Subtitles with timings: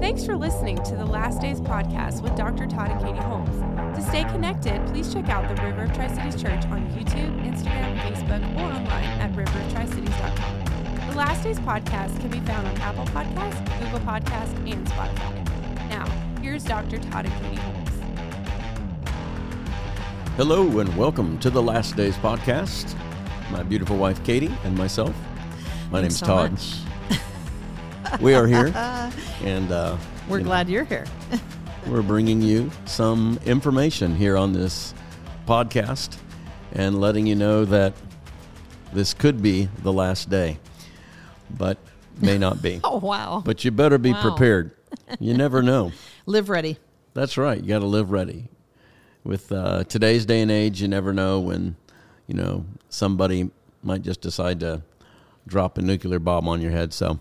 [0.00, 2.66] Thanks for listening to the Last Days podcast with Dr.
[2.66, 3.96] Todd and Katie Holmes.
[3.96, 7.98] To stay connected, please check out the River of Tri Cities Church on YouTube, Instagram,
[8.00, 11.08] Facebook, or online at riveroftricities.com.
[11.10, 15.88] The Last Days podcast can be found on Apple Podcasts, Google Podcasts, and Spotify.
[15.88, 16.04] Now,
[16.42, 16.98] here's Dr.
[16.98, 17.88] Todd and Katie Holmes.
[20.36, 22.94] Hello and welcome to the Last Days podcast.
[23.50, 25.16] My beautiful wife Katie and myself.
[25.90, 26.60] My name's so Todd.
[28.20, 28.68] We are here,
[29.42, 29.96] and uh,
[30.28, 31.06] We're you know, glad you're here.
[31.86, 34.94] we're bringing you some information here on this
[35.46, 36.16] podcast,
[36.72, 37.94] and letting you know that
[38.92, 40.58] this could be the last day,
[41.56, 41.78] but
[42.20, 42.80] may not be.
[42.84, 43.42] Oh, wow.
[43.44, 44.22] But you better be Wow.
[44.22, 44.72] prepared.
[45.20, 45.92] You never know.
[46.24, 46.78] Live ready.
[47.14, 47.60] That's right.
[47.60, 48.48] You got to live ready.
[49.24, 51.76] With uh, today's day and age, you never know when,
[52.26, 53.50] you know, somebody
[53.82, 54.82] might just decide to
[55.46, 56.92] drop a nuclear bomb on your head.
[56.92, 57.20] So,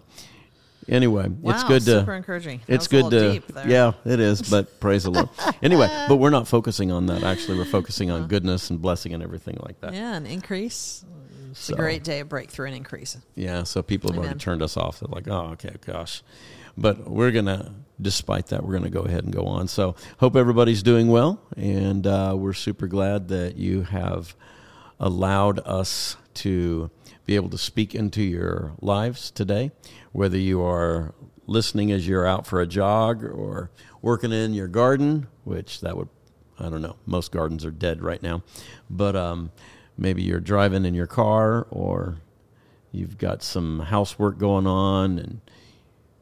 [0.89, 1.99] anyway, it's Wow, good to.
[1.99, 2.62] super encouraging.
[2.67, 3.41] That It's good to.
[3.67, 4.41] Yeah, it is.
[4.41, 5.29] But praise the Lord.
[5.62, 7.23] Anyway, but we're not focusing on that.
[7.23, 9.93] Actually, we're focusing on goodness and blessing and everything like that.
[9.93, 11.04] Yeah, an increase.
[11.51, 13.18] It's So- a great day of breakthrough and increase.
[13.35, 14.99] Yeah, so people have already turned us off.
[14.99, 16.21] They're like, oh, okay, gosh.
[16.77, 17.71] But we're going to,
[18.02, 19.70] despite that, we're going to go ahead and go on.
[19.70, 21.40] So hope everybody's doing well.
[21.55, 24.35] And uh, we're super glad that you have
[24.99, 26.90] allowed us to
[27.26, 29.71] be able to speak into your lives today,
[30.16, 31.13] whether you are
[31.46, 33.70] listening as you're out for a jog or
[34.02, 36.08] working in your garden, which that would
[36.58, 36.96] I don't know.
[37.05, 38.41] Most gardens are dead right now,
[38.90, 39.52] but um,
[39.98, 42.20] maybe you're driving in your car, or
[42.93, 45.41] you've got some housework going on, and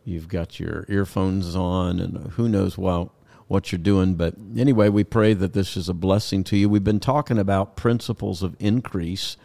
[0.03, 3.09] you've got your earphones on, and who knows what
[3.47, 4.15] what you're doing.
[4.15, 6.67] But anyway, we pray that this is a blessing to you.
[6.67, 9.37] We've been talking about principles of increase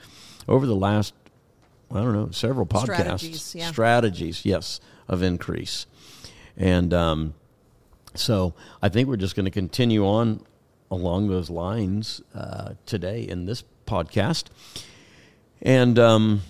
[0.49, 1.13] over the last
[1.91, 3.70] I don't know several podcasts, Strategies, yeah.
[3.70, 5.86] strategies, yes, of increase,
[6.56, 7.34] and um,
[8.14, 10.45] so I think we're just going to continue on
[10.91, 14.45] along those lines uh, today in this podcast.
[15.63, 16.42] And um,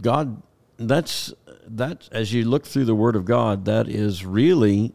[0.00, 0.42] God,
[0.76, 1.32] that's
[1.66, 2.08] that.
[2.12, 4.92] As you look through the Word of God, that is really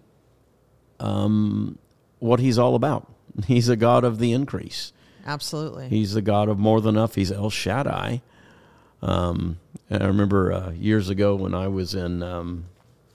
[0.99, 1.77] um,
[2.19, 3.11] what He's all about.
[3.47, 4.93] He's a God of the increase.
[5.25, 5.89] Absolutely.
[5.89, 7.15] He's the God of more than enough.
[7.15, 8.21] He's El Shaddai.
[9.03, 9.59] Um,
[9.91, 12.65] I remember uh, years ago when I was in um,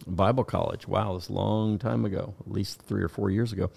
[0.06, 0.86] Bible college.
[0.86, 3.70] Wow, it's a long time ago, at least three or four years ago.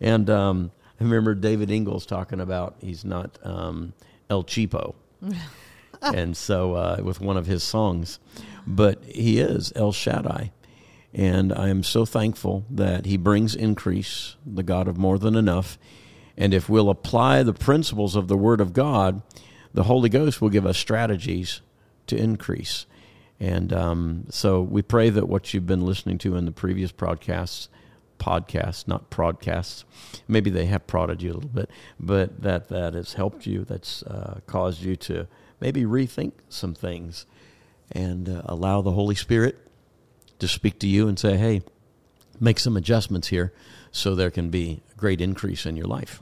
[0.00, 3.92] And um, I remember David Ingles talking about he's not um,
[4.30, 4.94] El Cheapo.
[6.02, 8.18] and so uh, with one of his songs,
[8.66, 10.52] but he is El Shaddai.
[11.12, 15.78] And I am so thankful that he brings increase, the God of more than enough.
[16.36, 19.22] And if we'll apply the principles of the Word of God,
[19.74, 21.60] the Holy Ghost will give us strategies
[22.06, 22.86] to increase.
[23.40, 27.68] And um, so we pray that what you've been listening to in the previous broadcasts,
[28.18, 29.84] podcasts, not prodcasts,
[30.26, 31.70] maybe they have prodded you a little bit,
[32.00, 35.28] but that that has helped you, that's uh, caused you to
[35.60, 37.26] maybe rethink some things
[37.92, 39.58] and uh, allow the Holy Spirit
[40.38, 41.62] to speak to you and say, hey,
[42.40, 43.52] make some adjustments here
[43.90, 46.20] so there can be a great increase in your life.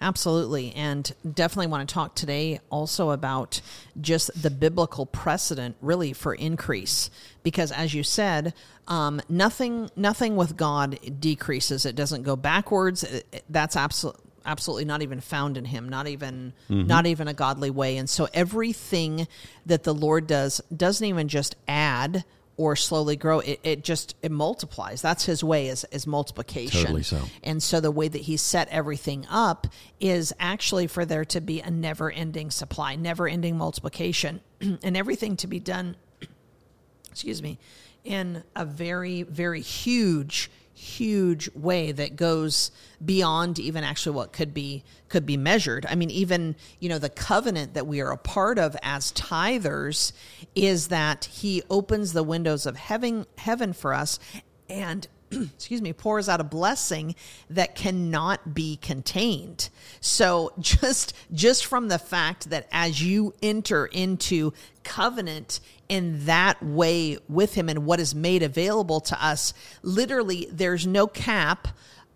[0.00, 0.72] Absolutely.
[0.74, 3.60] And definitely want to talk today also about
[4.00, 7.08] just the biblical precedent really for increase.
[7.42, 8.52] Because as you said,
[8.88, 11.86] um, nothing nothing with God decreases.
[11.86, 13.04] It doesn't go backwards.
[13.04, 17.32] It- it- that's absolutely absolutely not even found in him not even not even a
[17.32, 19.28] godly way and so everything
[19.64, 22.24] that the lord does doesn't even just add
[22.56, 27.02] or slowly grow it, it just it multiplies that's his way is, is multiplication Totally
[27.02, 27.22] so.
[27.42, 29.66] and so the way that he set everything up
[30.00, 35.36] is actually for there to be a never ending supply, never ending multiplication, and everything
[35.36, 35.96] to be done,
[37.10, 37.58] excuse me,
[38.04, 40.50] in a very, very huge,
[40.82, 42.72] huge way that goes
[43.04, 45.86] beyond even actually what could be could be measured.
[45.88, 50.12] I mean, even you know the covenant that we are a part of as tithers
[50.56, 54.18] is that he opens the windows of heaven heaven for us
[54.68, 55.06] and
[55.54, 57.14] excuse me, pours out a blessing
[57.50, 59.68] that cannot be contained.
[60.00, 64.52] So just just from the fact that as you enter into
[64.84, 70.86] covenant in that way with him and what is made available to us, literally there's
[70.86, 71.68] no cap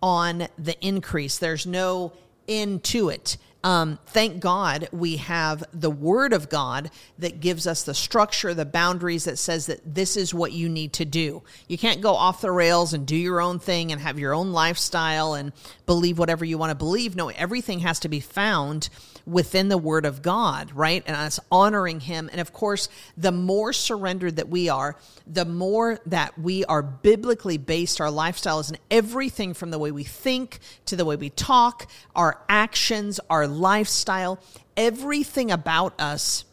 [0.03, 1.39] on the increase.
[1.39, 2.13] There's no
[2.49, 3.37] end to it.
[3.65, 8.65] Um, thank God we have the Word of God that gives us the structure, the
[8.65, 11.43] boundaries that says that this is what you need to do.
[11.67, 14.53] You can't go off the rails and do your own thing and have your own
[14.53, 15.53] lifestyle and
[15.85, 17.17] believe whatever you want to believe.
[17.17, 18.89] No, everything has to be found
[19.27, 21.03] within the Word of God, right?
[21.07, 22.29] And us honoring Him.
[22.31, 24.97] And of course, the more surrendered that we are,
[25.27, 29.91] the more that we are biblically based, our lifestyle is in everything from the way
[29.91, 34.39] we think to the way we talk, our actions, our lifestyle,
[34.77, 36.45] everything about us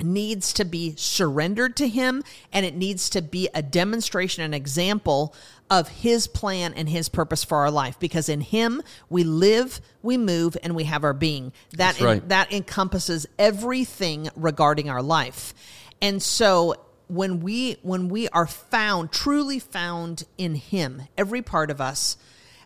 [0.00, 2.22] needs to be surrendered to him
[2.52, 5.34] and it needs to be a demonstration an example
[5.70, 7.98] of his plan and his purpose for our life.
[7.98, 11.52] Because in him we live we move and we have our being.
[11.72, 12.28] That right.
[12.28, 15.54] that encompasses everything regarding our life.
[16.00, 16.76] And so
[17.08, 22.16] when we when we are found truly found in him every part of us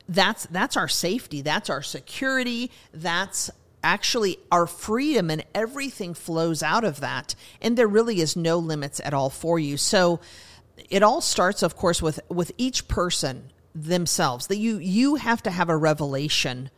[0.08, 3.50] that's that's our safety that's our security that's
[3.82, 9.00] actually our freedom and everything flows out of that and there really is no limits
[9.04, 10.20] at all for you so
[10.90, 15.50] it all starts of course with with each person themselves that you you have to
[15.50, 16.70] have a revelation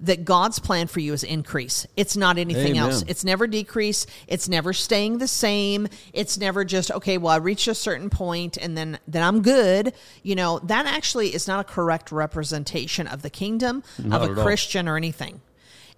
[0.00, 1.86] that God's plan for you is increase.
[1.96, 2.90] It's not anything Amen.
[2.90, 3.04] else.
[3.08, 4.06] It's never decrease.
[4.26, 5.88] It's never staying the same.
[6.12, 7.18] It's never just okay.
[7.18, 9.92] Well, I reached a certain point and then then I'm good.
[10.22, 14.38] You know that actually is not a correct representation of the kingdom Not of a
[14.38, 14.44] all.
[14.44, 15.40] Christian or anything.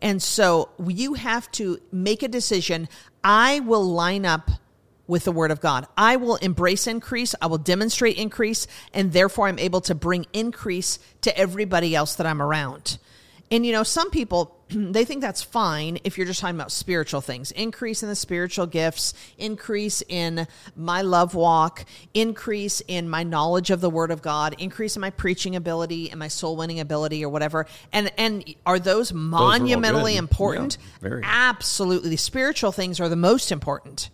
[0.03, 2.89] And so you have to make a decision.
[3.23, 4.51] I will line up
[5.07, 5.87] with the word of God.
[5.97, 7.35] I will embrace increase.
[7.43, 8.67] I will demonstrate increase.
[8.95, 12.99] And therefore, I'm able to bring increase to everybody else that I'm around.
[13.51, 17.21] And you know, some people they think that's fine if you're just talking about spiritual
[17.21, 17.51] things.
[17.53, 23.81] Increase in the spiritual gifts, increase in my love walk, increase in my knowledge of
[23.81, 27.29] the word of God, increase in my preaching ability and my soul winning ability or
[27.29, 27.67] whatever.
[27.93, 30.19] And and are those all monumentally good.
[30.19, 30.79] important?
[30.81, 31.23] Yeah, very.
[31.25, 32.11] Absolutely.
[32.11, 34.11] The spiritual things are the most important.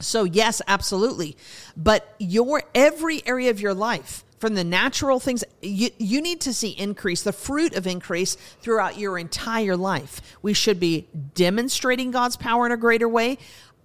[0.00, 1.36] So yes, absolutely.
[1.76, 6.54] But your every area of your life, from the natural things, you, you need to
[6.54, 10.22] see increase, the fruit of increase throughout your entire life.
[10.40, 13.36] We should be demonstrating God's power in a greater way.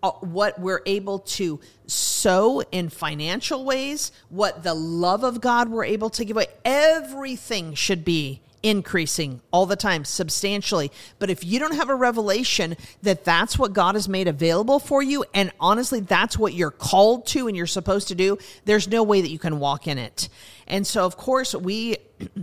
[0.01, 5.83] uh, What we're able to sow in financial ways, what the love of God we're
[5.83, 11.59] able to give away, everything should be increasing all the time substantially but if you
[11.59, 15.99] don't have a revelation that that's what god has made available for you and honestly
[15.99, 19.37] that's what you're called to and you're supposed to do there's no way that you
[19.37, 20.29] can walk in it
[20.65, 21.95] and so of course we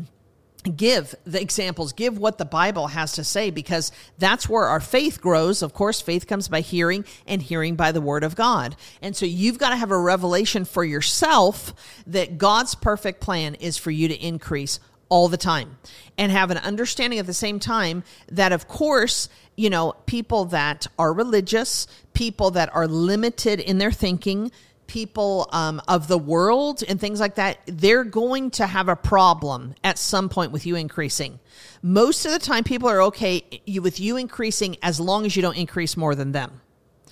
[0.77, 5.21] give the examples, give what the Bible has to say, because that's where our faith
[5.21, 5.63] grows.
[5.63, 8.77] Of course, faith comes by hearing and hearing by the word of God.
[9.01, 11.75] And so you've got to have a revelation for yourself
[12.07, 14.79] that God's perfect plan is for you to increase
[15.13, 15.69] all the time
[16.17, 20.87] and have an understanding at the same time that, of course, you know, people that
[20.99, 24.51] are religious, people that are limited in their thinking,
[24.87, 29.75] people um, of the world and things like that, they're going to have a problem
[29.85, 31.39] at some point with you increasing.
[31.83, 33.43] Most of the time, people are okay
[33.81, 36.51] with you increasing as long as you don't increase more than them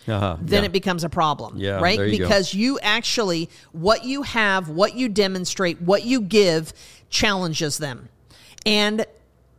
[0.09, 0.67] Uh-huh, then yeah.
[0.67, 1.59] it becomes a problem.
[1.59, 1.99] Yeah, Right?
[1.99, 2.25] you go.
[2.25, 6.73] because you actually, what you have, what you demonstrate, what you give
[7.11, 8.09] challenges them
[8.65, 9.05] and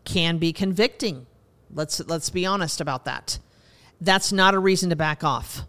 [0.06, 1.28] can be convicting.
[1.74, 3.40] Let's, let's be honest about that.
[4.00, 5.62] That's not a reason to back off.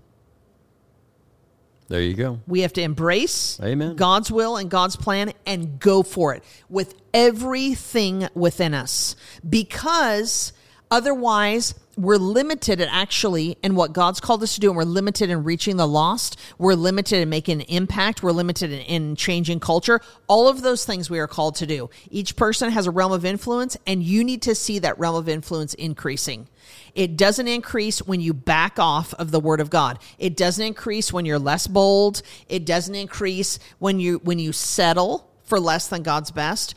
[1.89, 2.41] There you go.
[2.47, 3.97] We have to embrace Amen.
[3.97, 9.15] God's will and God's plan and go for it with everything within us
[9.47, 10.55] because
[10.91, 15.31] otherwise we're limited at actually in what God's called us to do and we're limited
[15.31, 16.39] in reaching the lost.
[16.59, 18.23] We're limited in making an impact.
[18.23, 20.01] We're limited in, in changing culture.
[20.27, 21.91] All of those things we are called to do.
[22.11, 25.29] Each person has a realm of influence and you need to see that realm of
[25.29, 26.49] influence increasing.
[26.95, 29.99] It doesn't increase when you back off of the word of God.
[30.19, 32.23] It doesn't increase when you're less bold.
[32.49, 36.75] It doesn't increase when you when you settle for less than God's best.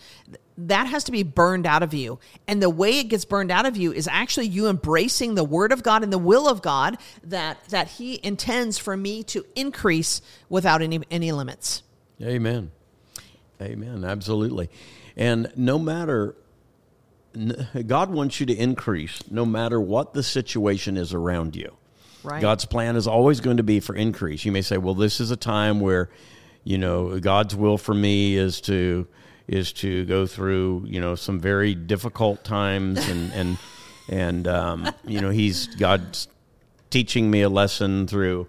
[0.58, 2.20] That has to be burned out of you.
[2.48, 5.74] And the way it gets burned out of you is actually you embracing the word
[5.74, 10.22] of God and the will of God that that he intends for me to increase
[10.48, 11.84] without any any limits.
[12.22, 12.72] Amen.
[13.62, 14.04] Amen.
[14.06, 14.70] Absolutely.
[15.18, 16.36] And no matter,
[17.86, 21.76] God wants you to increase no matter what the situation is around you.
[22.24, 22.42] Right.
[22.42, 24.46] God's plan is always going to be for increase.
[24.46, 26.10] You may say, well, this is a time where,
[26.64, 29.08] you know, God's will for me is to
[29.48, 33.58] is to go through, you know, some very difficult times and and
[34.08, 36.28] and um, you know, he's God's
[36.90, 38.48] teaching me a lesson through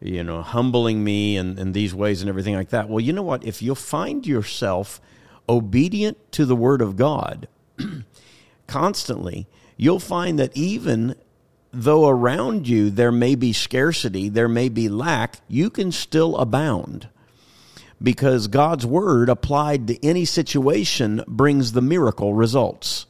[0.00, 3.22] you know humbling me and, and these ways and everything like that well you know
[3.22, 5.00] what if you'll find yourself
[5.48, 7.46] obedient to the word of god
[8.66, 9.46] constantly
[9.76, 11.14] you'll find that even
[11.74, 17.08] though around you there may be scarcity, there may be lack, you can still abound.
[18.04, 23.06] Because God's word applied to any situation brings the miracle results.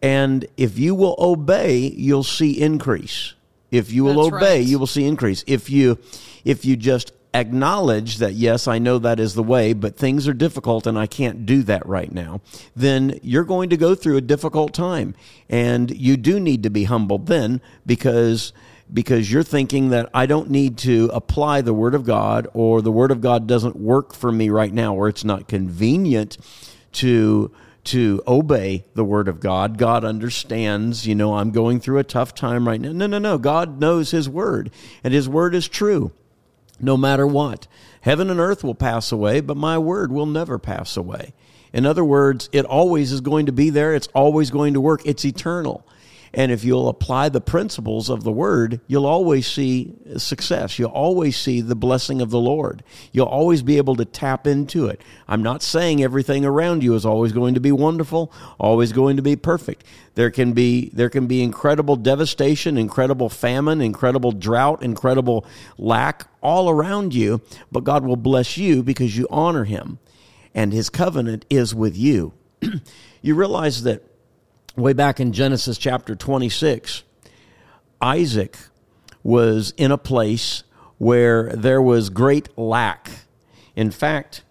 [0.00, 3.34] And if you will obey, you'll see increase.
[3.70, 4.66] If you will That's obey, right.
[4.66, 5.44] you will see increase.
[5.46, 5.98] If you
[6.44, 10.32] if you just acknowledge that yes, I know that is the way, but things are
[10.32, 12.40] difficult and I can't do that right now,
[12.74, 15.14] then you're going to go through a difficult time.
[15.48, 18.52] And you do need to be humbled then because
[18.92, 22.92] because you're thinking that I don't need to apply the word of God or the
[22.92, 26.38] word of God doesn't work for me right now or it's not convenient
[26.92, 27.50] to
[27.84, 29.78] to obey the word of God.
[29.78, 32.92] God understands, you know, I'm going through a tough time right now.
[32.92, 33.38] No, no, no.
[33.38, 34.70] God knows his word
[35.02, 36.12] and his word is true
[36.80, 37.66] no matter what.
[38.02, 41.32] Heaven and earth will pass away, but my word will never pass away.
[41.72, 43.94] In other words, it always is going to be there.
[43.94, 45.02] It's always going to work.
[45.04, 45.86] It's eternal.
[46.34, 50.78] And if you'll apply the principles of the word, you'll always see success.
[50.78, 52.82] You'll always see the blessing of the Lord.
[53.12, 55.00] You'll always be able to tap into it.
[55.26, 59.22] I'm not saying everything around you is always going to be wonderful, always going to
[59.22, 59.84] be perfect.
[60.14, 65.46] There can be there can be incredible devastation, incredible famine, incredible drought, incredible
[65.78, 67.40] lack all around you,
[67.72, 69.98] but God will bless you because you honor him
[70.54, 72.32] and his covenant is with you.
[73.22, 74.02] you realize that
[74.78, 77.02] way back in Genesis chapter 26,
[78.00, 78.56] Isaac
[79.22, 80.62] was in a place
[80.98, 83.10] where there was great lack.
[83.74, 84.44] In fact,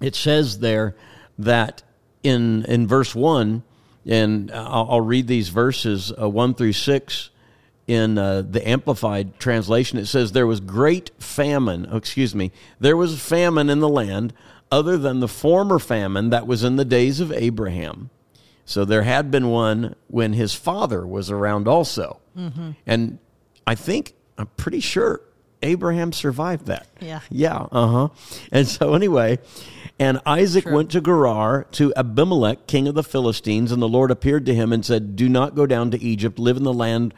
[0.00, 0.94] it says there
[1.38, 1.82] that
[2.22, 3.62] in in verse 1
[4.06, 7.30] and I'll, I'll read these verses uh, 1 through 6
[7.86, 12.96] in uh, the amplified translation it says there was great famine oh, excuse me there
[12.96, 14.32] was famine in the land
[14.72, 18.10] other than the former famine that was in the days of Abraham
[18.66, 22.20] so there had been one when his father was around also.
[22.36, 22.72] Mm-hmm.
[22.84, 23.18] And
[23.66, 25.20] I think, I'm pretty sure
[25.62, 26.88] Abraham survived that.
[27.00, 27.20] Yeah.
[27.30, 27.66] Yeah.
[27.72, 28.08] Uh huh.
[28.52, 29.38] And so, anyway,
[29.98, 30.74] and Isaac True.
[30.74, 34.72] went to Gerar to Abimelech, king of the Philistines, and the Lord appeared to him
[34.72, 37.14] and said, Do not go down to Egypt, live in the land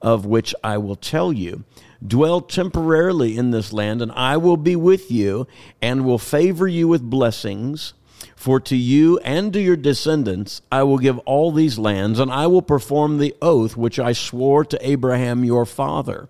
[0.00, 1.64] of which I will tell you.
[2.04, 5.46] Dwell temporarily in this land, and I will be with you
[5.80, 7.94] and will favor you with blessings.
[8.36, 12.46] For to you and to your descendants I will give all these lands, and I
[12.46, 16.28] will perform the oath which I swore to Abraham your father.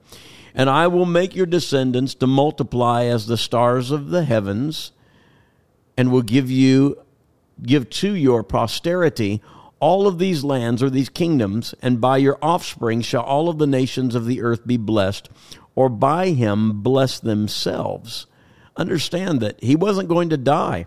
[0.54, 4.92] And I will make your descendants to multiply as the stars of the heavens,
[5.96, 6.98] and will give you
[7.62, 9.40] give to your posterity
[9.78, 13.66] all of these lands or these kingdoms, and by your offspring shall all of the
[13.66, 15.28] nations of the earth be blessed,
[15.74, 18.26] or by him bless themselves.
[18.76, 20.86] Understand that he wasn't going to die.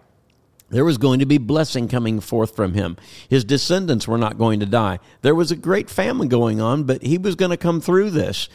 [0.70, 2.98] There was going to be blessing coming forth from him.
[3.30, 5.00] His descendants were not going to die.
[5.22, 8.50] There was a great famine going on, but he was going to come through this.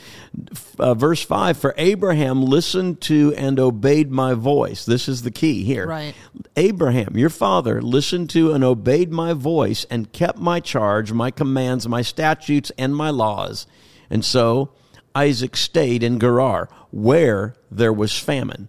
[0.78, 4.84] Uh, verse 5 For Abraham listened to and obeyed my voice.
[4.84, 5.86] This is the key here.
[5.86, 6.14] Right.
[6.56, 11.86] Abraham, your father, listened to and obeyed my voice and kept my charge, my commands,
[11.86, 13.68] my statutes, and my laws.
[14.10, 14.72] And so
[15.14, 18.68] Isaac stayed in Gerar, where there was famine.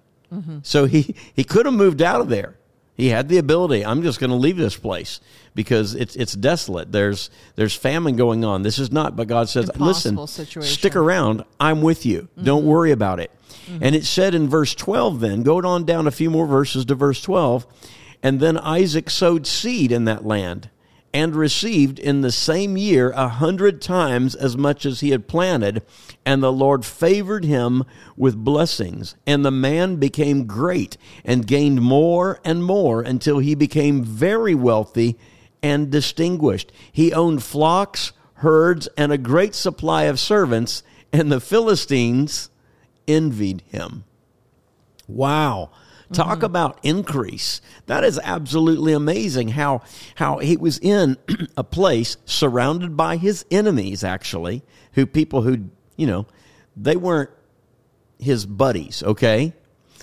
[0.62, 2.56] So he, he could have moved out of there.
[3.02, 3.84] He had the ability.
[3.84, 5.22] I'm just going to leave this place
[5.56, 6.92] because it's it's desolate.
[6.92, 8.62] There's there's famine going on.
[8.62, 9.16] This is not.
[9.16, 10.72] But God says, Impossible listen, situation.
[10.72, 11.44] stick around.
[11.60, 12.28] I'm with you.
[12.40, 12.70] Don't mm-hmm.
[12.70, 13.32] worry about it.
[13.66, 13.84] Mm-hmm.
[13.84, 15.20] And it said in verse 12.
[15.20, 17.66] Then go on down a few more verses to verse 12,
[18.22, 20.70] and then Isaac sowed seed in that land
[21.14, 25.82] and received in the same year a hundred times as much as he had planted,
[26.26, 27.84] and the Lord favored him
[28.16, 29.16] with blessings.
[29.28, 35.18] And the man became great and gained more and more until he became very wealthy
[35.62, 36.72] and distinguished.
[36.92, 42.50] He owned flocks, herds, and a great supply of servants, and the Philistines
[43.08, 44.06] envied him.
[45.08, 45.72] Wow.
[46.14, 46.46] Talk mm-hmm.
[46.46, 47.62] about increase.
[47.86, 49.82] That is absolutely amazing how
[50.16, 51.18] how he was in
[51.58, 54.64] a place surrounded by his enemies actually,
[54.94, 56.26] who people who, you know,
[56.76, 57.30] they weren't
[58.20, 59.54] his buddies, okay?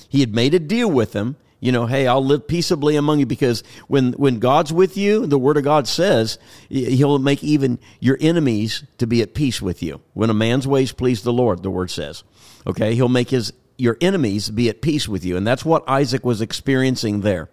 [0.08, 1.36] He had made a deal with them.
[1.60, 5.38] You know, hey, I'll live peaceably among you because when when God's with you, the
[5.38, 6.38] word of God says
[6.68, 10.00] he'll make even your enemies to be at peace with you.
[10.14, 12.22] When a man's ways please the Lord, the word says.
[12.66, 12.94] Okay?
[12.94, 15.36] He'll make his your enemies be at peace with you.
[15.36, 17.48] And that's what Isaac was experiencing there.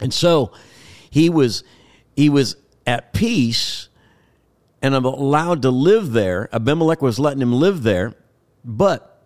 [0.00, 0.52] And so
[1.08, 1.64] he was
[2.14, 3.88] he was at peace
[4.82, 6.48] and allowed to live there.
[6.52, 8.14] Abimelech was letting him live there,
[8.64, 9.24] but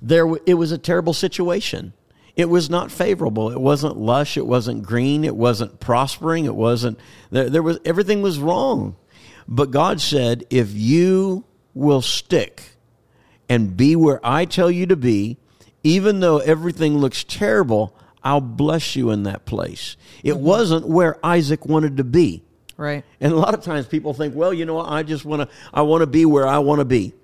[0.00, 1.92] there it was a terrible situation.
[2.34, 3.50] It was not favorable.
[3.50, 4.36] It wasn't lush.
[4.36, 5.24] It wasn't green.
[5.24, 6.44] It wasn't prospering.
[6.44, 6.98] It wasn't
[7.30, 7.48] there.
[7.48, 8.96] There was everything was wrong.
[9.48, 12.75] But God said, if you will stick
[13.48, 15.38] and be where I tell you to be,
[15.82, 19.96] even though everything looks terrible, I'll bless you in that place.
[20.24, 20.42] It mm-hmm.
[20.42, 22.42] wasn't where Isaac wanted to be.
[22.76, 23.04] Right.
[23.20, 25.56] And a lot of times people think, well, you know what, I just want to
[25.72, 27.14] I want to be where I want to be.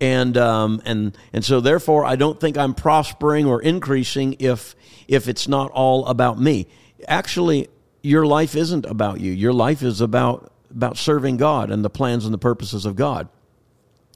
[0.00, 4.74] And um and and so therefore I don't think I'm prospering or increasing if
[5.06, 6.66] if it's not all about me.
[7.06, 7.68] Actually,
[8.02, 9.32] your life isn't about you.
[9.32, 13.28] Your life is about about serving God and the plans and the purposes of God.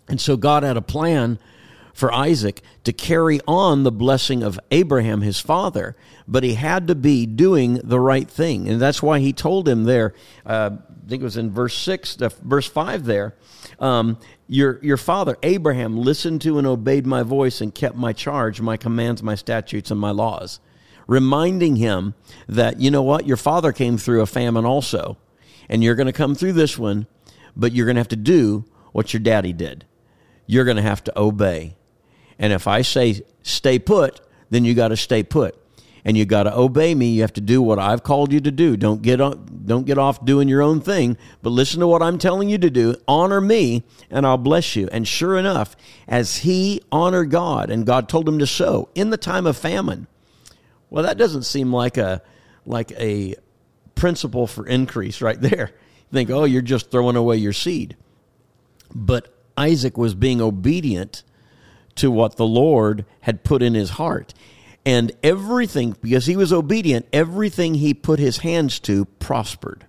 [0.08, 1.38] And so God had a plan
[1.92, 5.94] for Isaac to carry on the blessing of Abraham, his father,
[6.26, 8.68] but he had to be doing the right thing.
[8.68, 10.14] And that's why he told him there,
[10.46, 13.34] uh, I think it was in verse 6, uh, verse 5 there,
[13.78, 14.18] um,
[14.48, 18.76] your, your father, Abraham, listened to and obeyed my voice and kept my charge, my
[18.76, 20.60] commands, my statutes, and my laws.
[21.06, 22.14] Reminding him
[22.48, 25.18] that, you know what, your father came through a famine also,
[25.68, 27.06] and you're going to come through this one,
[27.56, 29.84] but you're going to have to do what your daddy did.
[30.46, 31.76] You're going to have to obey.
[32.38, 34.20] And if I say stay put,
[34.50, 35.58] then you got to stay put.
[36.04, 37.12] And you got to obey me.
[37.12, 38.76] You have to do what I've called you to do.
[38.76, 42.18] Don't get on, don't get off doing your own thing, but listen to what I'm
[42.18, 42.96] telling you to do.
[43.06, 44.88] Honor me, and I'll bless you.
[44.90, 45.76] And sure enough,
[46.08, 50.08] as he honored God, and God told him to sow in the time of famine.
[50.90, 52.20] Well, that doesn't seem like a
[52.66, 53.36] like a
[53.94, 55.70] principle for increase right there.
[55.70, 57.96] You think, oh, you're just throwing away your seed.
[58.94, 61.22] But Isaac was being obedient
[61.96, 64.34] to what the Lord had put in his heart.
[64.84, 69.86] And everything, because he was obedient, everything he put his hands to prospered.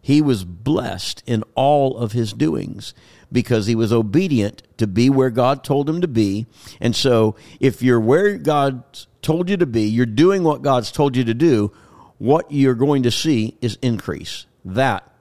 [0.00, 2.92] He was blessed in all of his doings
[3.30, 6.46] because he was obedient to be where God told him to be.
[6.80, 8.82] And so, if you're where God
[9.22, 11.72] told you to be, you're doing what God's told you to do,
[12.18, 14.46] what you're going to see is increase.
[14.64, 15.11] That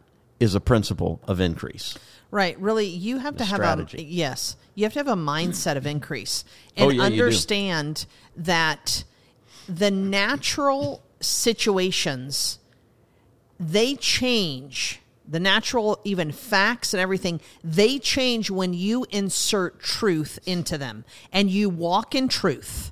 [0.41, 1.97] is a principle of increase.
[2.31, 2.59] Right.
[2.59, 3.99] Really, you have to have strategy.
[3.99, 4.55] a yes.
[4.73, 6.43] You have to have a mindset of increase
[6.75, 8.05] and oh, yeah, understand
[8.35, 9.03] that
[9.69, 12.57] the natural situations
[13.59, 14.99] they change.
[15.27, 21.49] The natural even facts and everything, they change when you insert truth into them and
[21.49, 22.91] you walk in truth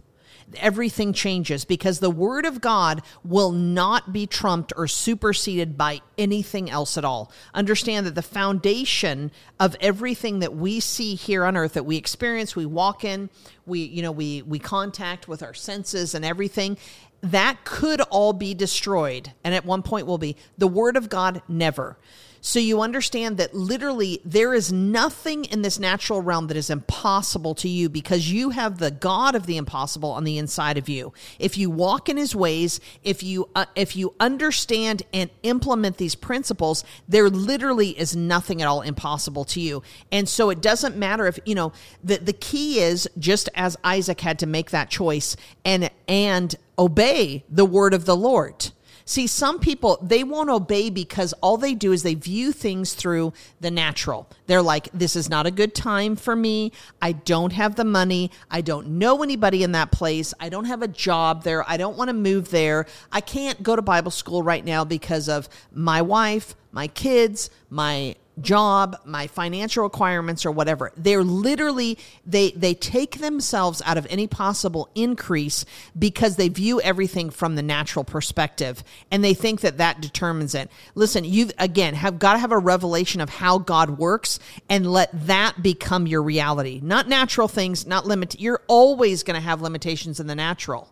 [0.57, 6.69] everything changes because the word of God will not be trumped or superseded by anything
[6.69, 7.31] else at all.
[7.53, 12.55] Understand that the foundation of everything that we see here on earth that we experience,
[12.55, 13.29] we walk in,
[13.65, 16.77] we you know, we we contact with our senses and everything,
[17.21, 20.35] that could all be destroyed and at one point will be.
[20.57, 21.97] The word of God never.
[22.41, 27.55] So you understand that literally there is nothing in this natural realm that is impossible
[27.55, 31.13] to you because you have the God of the impossible on the inside of you.
[31.37, 36.15] If you walk in his ways, if you uh, if you understand and implement these
[36.15, 39.83] principles, there literally is nothing at all impossible to you.
[40.11, 41.73] And so it doesn't matter if, you know,
[42.03, 47.43] the the key is just as Isaac had to make that choice and and obey
[47.49, 48.71] the word of the Lord.
[49.09, 53.33] See, some people, they won't obey because all they do is they view things through
[53.59, 54.29] the natural.
[54.45, 56.73] They're like, this is not a good time for me.
[57.01, 58.29] I don't have the money.
[58.51, 60.35] I don't know anybody in that place.
[60.39, 61.67] I don't have a job there.
[61.67, 62.85] I don't want to move there.
[63.11, 68.15] I can't go to Bible school right now because of my wife, my kids, my
[68.41, 70.91] job, my financial requirements or whatever.
[70.97, 75.65] They're literally they they take themselves out of any possible increase
[75.97, 80.69] because they view everything from the natural perspective and they think that that determines it.
[80.95, 85.09] Listen, you again have got to have a revelation of how God works and let
[85.27, 86.79] that become your reality.
[86.83, 88.39] Not natural things, not limit.
[88.39, 90.89] You're always going to have limitations in the natural.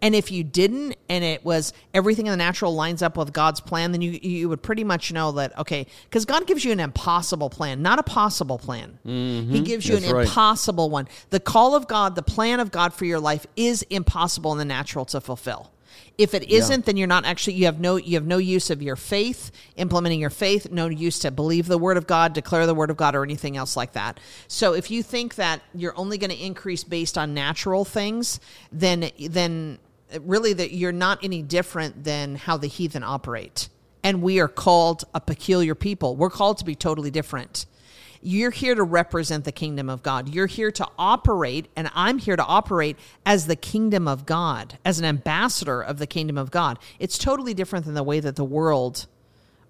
[0.00, 3.60] And if you didn't, and it was everything in the natural lines up with God's
[3.60, 6.80] plan, then you you would pretty much know that okay, because God gives you an
[6.80, 8.98] impossible plan, not a possible plan.
[9.04, 9.52] Mm-hmm.
[9.52, 10.26] He gives you That's an right.
[10.26, 11.08] impossible one.
[11.30, 14.64] The call of God, the plan of God for your life, is impossible in the
[14.64, 15.72] natural to fulfill.
[16.16, 18.82] If it isn't, then you're not actually you have no you have no use of
[18.82, 22.74] your faith, implementing your faith, no use to believe the word of God, declare the
[22.74, 24.18] word of God, or anything else like that.
[24.48, 28.40] So if you think that you're only going to increase based on natural things,
[28.72, 29.78] then then
[30.20, 33.68] really that you're not any different than how the heathen operate.
[34.02, 36.16] And we are called a peculiar people.
[36.16, 37.66] We're called to be totally different.
[38.20, 40.28] You're here to represent the kingdom of God.
[40.28, 44.98] You're here to operate, and I'm here to operate as the kingdom of God, as
[44.98, 46.78] an ambassador of the kingdom of God.
[46.98, 49.06] It's totally different than the way that the world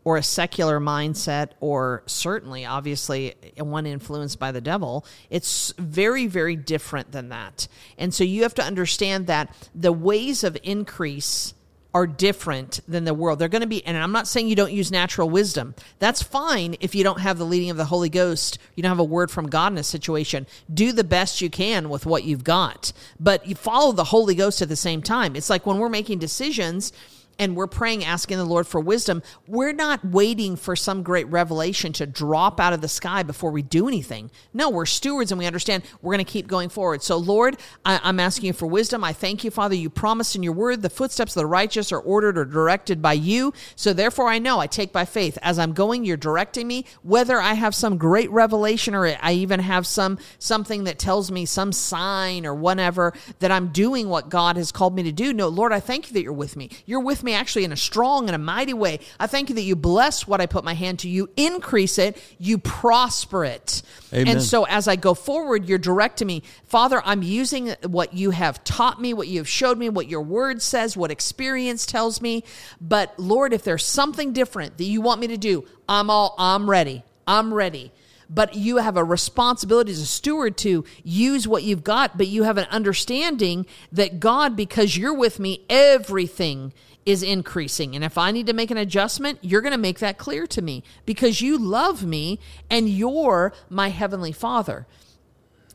[0.04, 6.56] or a secular mindset, or certainly, obviously, one influenced by the devil, it's very, very
[6.56, 7.68] different than that.
[7.98, 11.54] And so you have to understand that the ways of increase
[11.94, 13.38] are different than the world.
[13.38, 15.74] They're going to be, and I'm not saying you don't use natural wisdom.
[15.98, 18.98] That's fine if you don't have the leading of the Holy Ghost, you don't have
[18.98, 20.46] a word from God in a situation.
[20.72, 24.60] Do the best you can with what you've got, but you follow the Holy Ghost
[24.60, 25.34] at the same time.
[25.34, 26.92] It's like when we're making decisions
[27.38, 31.92] and we're praying, asking the Lord for wisdom, we're not waiting for some great revelation
[31.94, 34.30] to drop out of the sky before we do anything.
[34.52, 37.02] No, we're stewards and we understand we're going to keep going forward.
[37.02, 39.04] So, Lord, I, am asking you for wisdom.
[39.04, 39.74] I thank you, Father.
[39.74, 43.12] You promised in your word the footsteps of the righteous are ordered or directed by
[43.12, 43.52] you.
[43.76, 45.38] So, therefore, I know I take by faith.
[45.42, 49.60] As I'm going, you're directing me, whether I have some great revelation or I even
[49.60, 54.56] have some something that tells me some sign or whatever that I'm doing what God
[54.56, 55.32] has called me to do.
[55.32, 56.70] No, Lord, I thank you that you're with me.
[56.84, 59.00] You're with me me actually in a strong and a mighty way.
[59.20, 61.08] I thank you that you bless what I put my hand to.
[61.08, 63.82] You increase it, you prosper it.
[64.12, 64.28] Amen.
[64.28, 66.42] And so as I go forward, you're directing me.
[66.64, 70.22] Father, I'm using what you have taught me, what you have showed me, what your
[70.22, 72.44] word says, what experience tells me.
[72.80, 76.68] But Lord, if there's something different that you want me to do, I'm all I'm
[76.68, 77.04] ready.
[77.26, 77.92] I'm ready
[78.28, 82.42] but you have a responsibility as a steward to use what you've got, but you
[82.42, 86.72] have an understanding that God, because you're with me, everything
[87.08, 87.94] is increasing.
[87.94, 90.60] And if I need to make an adjustment, you're going to make that clear to
[90.60, 94.86] me because you love me and you're my heavenly Father.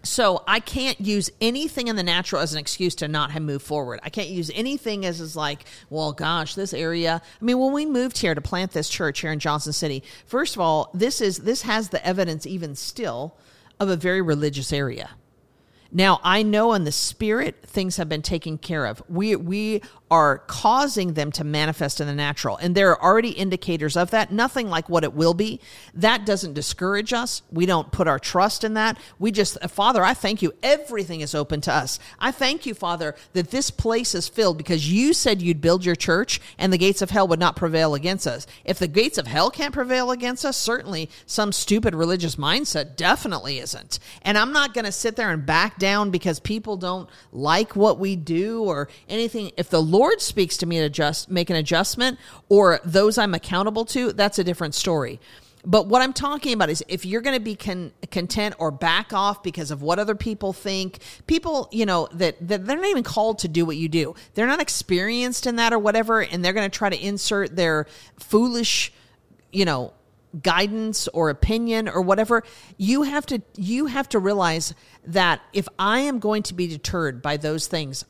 [0.03, 3.65] So I can't use anything in the natural as an excuse to not have moved
[3.65, 3.99] forward.
[4.03, 7.19] I can't use anything as is like, well, gosh, this area.
[7.41, 10.55] I mean, when we moved here to plant this church here in Johnson City, first
[10.55, 13.37] of all, this is this has the evidence even still
[13.79, 15.09] of a very religious area.
[15.93, 19.01] Now I know in the spirit things have been taken care of.
[19.07, 19.81] We we
[20.13, 22.55] are causing them to manifest in the natural.
[22.57, 25.59] And there are already indicators of that, nothing like what it will be.
[25.95, 27.41] That doesn't discourage us.
[27.51, 28.99] We don't put our trust in that.
[29.17, 30.53] We just, uh, Father, I thank you.
[30.61, 31.97] Everything is open to us.
[32.19, 35.95] I thank you, Father, that this place is filled because you said you'd build your
[35.95, 38.45] church and the gates of hell would not prevail against us.
[38.65, 43.57] If the gates of hell can't prevail against us, certainly some stupid religious mindset definitely
[43.57, 43.97] isn't.
[44.21, 47.97] And I'm not going to sit there and back down because people don't like what
[47.97, 49.49] we do or anything.
[49.57, 53.33] If the Lord Lord speaks to me to adjust, make an adjustment, or those I'm
[53.33, 55.21] accountable to, that's a different story.
[55.65, 59.13] But what I'm talking about is if you're going to be con- content or back
[59.13, 63.03] off because of what other people think, people, you know, that, that they're not even
[63.03, 64.13] called to do what you do.
[64.33, 67.87] They're not experienced in that or whatever, and they're going to try to insert their
[68.19, 68.91] foolish,
[69.53, 69.93] you know,
[70.41, 72.43] guidance or opinion or whatever
[72.77, 74.73] you have to you have to realize
[75.05, 78.03] that if i am going to be deterred by those things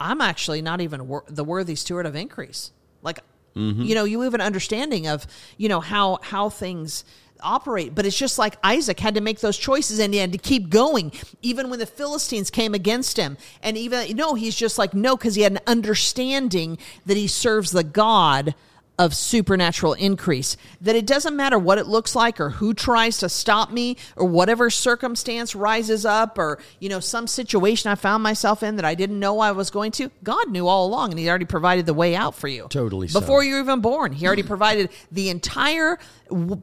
[0.00, 2.72] I'm actually not even wor- the worthy steward of increase.
[3.02, 3.20] Like,
[3.56, 3.82] mm-hmm.
[3.82, 5.26] you know, you have an understanding of,
[5.56, 7.04] you know, how how things
[7.40, 7.94] operate.
[7.94, 10.70] But it's just like Isaac had to make those choices and he had to keep
[10.70, 13.36] going, even when the Philistines came against him.
[13.62, 17.70] And even, no, he's just like, no, because he had an understanding that he serves
[17.70, 18.54] the God
[18.98, 20.56] of supernatural increase.
[20.80, 24.26] That it doesn't matter what it looks like or who tries to stop me or
[24.26, 28.94] whatever circumstance rises up or, you know, some situation I found myself in that I
[28.94, 30.10] didn't know I was going to.
[30.22, 32.66] God knew all along and He already provided the way out for you.
[32.70, 33.08] Totally.
[33.08, 33.48] Before so.
[33.48, 35.98] you were even born, He already provided the entire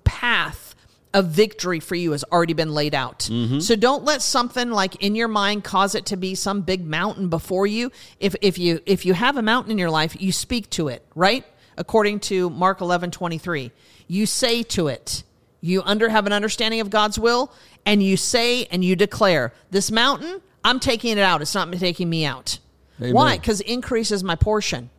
[0.03, 0.75] path
[1.13, 3.19] of victory for you has already been laid out.
[3.31, 3.59] Mm-hmm.
[3.59, 7.27] So don't let something like in your mind cause it to be some big mountain
[7.27, 7.91] before you.
[8.19, 11.05] If if you if you have a mountain in your life, you speak to it,
[11.15, 11.45] right?
[11.81, 13.71] According to Mark 11 23.
[14.07, 15.23] You say to it,
[15.61, 17.51] you under have an understanding of God's will,
[17.85, 21.41] and you say and you declare, This mountain, I'm taking it out.
[21.41, 22.59] It's not taking me out.
[22.99, 23.13] Amen.
[23.13, 23.37] Why?
[23.37, 24.91] Because increase is my portion.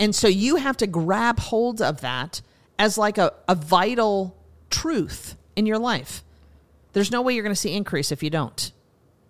[0.00, 2.42] And so you have to grab hold of that
[2.78, 4.36] as like a, a vital
[4.70, 6.24] truth in your life.
[6.94, 8.72] There's no way you're going to see increase if you don't.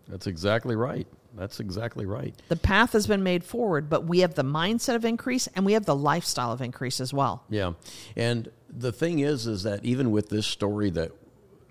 [0.09, 1.07] That's exactly right.
[1.37, 2.35] That's exactly right.
[2.49, 5.75] The path has been made forward, but we have the mindset of increase and we
[5.75, 7.45] have the lifestyle of increase as well.
[7.49, 7.73] Yeah.
[8.17, 11.13] And the thing is is that even with this story that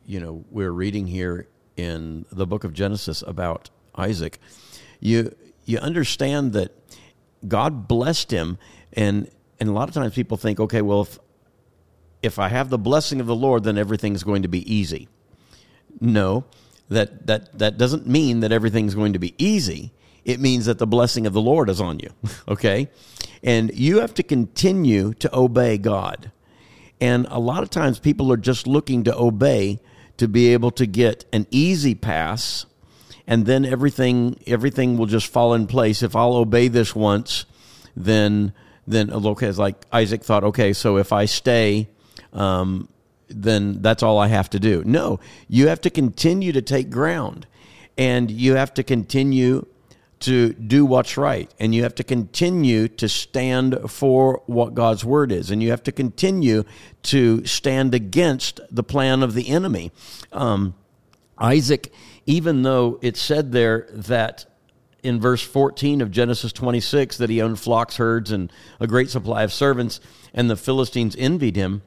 [0.05, 4.39] you know we're reading here in the book of Genesis about Isaac,
[4.99, 6.71] you you understand that
[7.47, 8.57] God blessed him
[8.93, 11.19] and and a lot of times people think, okay, well if
[12.21, 15.07] if I have the blessing of the Lord, then everything's going to be easy.
[16.01, 16.45] No,
[16.89, 19.91] that that that doesn't mean that everything's going to be easy.
[20.25, 22.09] It means that the blessing of the Lord is on you.
[22.47, 22.89] okay?
[23.41, 26.31] And you have to continue to obey God.
[26.99, 29.79] And a lot of times people are just looking to obey
[30.17, 32.65] to be able to get an easy pass
[33.25, 36.03] and then everything everything will just fall in place.
[36.03, 37.45] If I'll obey this once,
[37.95, 38.53] then
[38.87, 41.87] then okay, it's like Isaac thought, okay, so if I stay
[42.33, 42.89] um,
[43.29, 44.83] then that's all I have to do.
[44.85, 47.47] No, you have to continue to take ground
[47.97, 49.65] and you have to continue
[50.21, 55.31] to do what's right and you have to continue to stand for what God's word
[55.31, 56.63] is and you have to continue
[57.03, 59.91] to stand against the plan of the enemy.
[60.33, 60.75] Um,
[61.37, 61.93] Isaac,
[62.25, 64.45] even though it said there that
[65.03, 69.43] in verse 14 of Genesis 26 that he owned flocks, herds, and a great supply
[69.43, 69.99] of servants,
[70.33, 71.81] and the Philistines envied him,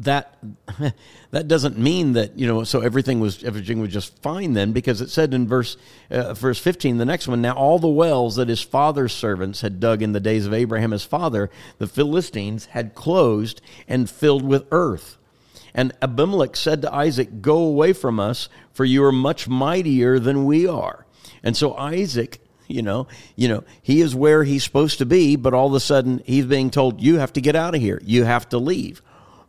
[0.00, 0.38] that
[1.30, 5.00] that doesn't mean that you know so everything was everything was just fine then because
[5.00, 5.76] it said in verse
[6.10, 9.78] uh, verse 15 the next one now all the wells that his father's servants had
[9.78, 14.66] dug in the days of Abraham his father the Philistines had closed and filled with
[14.70, 15.16] earth.
[15.72, 20.46] And Abimelech said to Isaac go away from us for you are much mightier than
[20.46, 21.06] we are
[21.42, 25.52] and so Isaac you know you know he is where he's supposed to be but
[25.52, 28.00] all of a sudden he's being told you have to get out of here.
[28.02, 29.02] You have to leave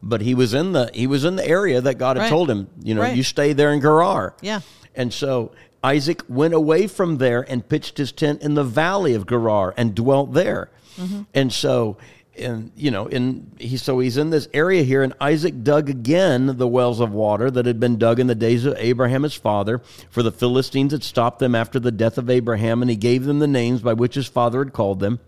[0.04, 2.30] but he was in the he was in the area that God had Right.
[2.30, 3.16] told him, you know, Right.
[3.16, 4.36] you stay there in Gerar.
[4.42, 4.62] Yeah.
[4.96, 5.52] And so
[5.84, 9.96] Isaac went away from there and pitched his tent in the valley of Gerar and
[9.96, 10.70] dwelt there.
[11.00, 11.22] Mm-hmm.
[11.34, 11.98] And so
[12.38, 16.58] and you know, in he so he's in this area here and Isaac dug again
[16.58, 19.82] the wells of water that had been dug in the days of Abraham his father,
[20.10, 23.40] for the Philistines had stopped them after the death of Abraham and he gave them
[23.40, 25.20] the names by which his father had called them.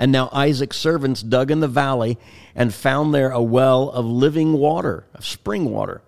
[0.00, 2.16] And now Isaac's servants dug in the valley
[2.54, 6.00] and found there a well of living water, of spring water.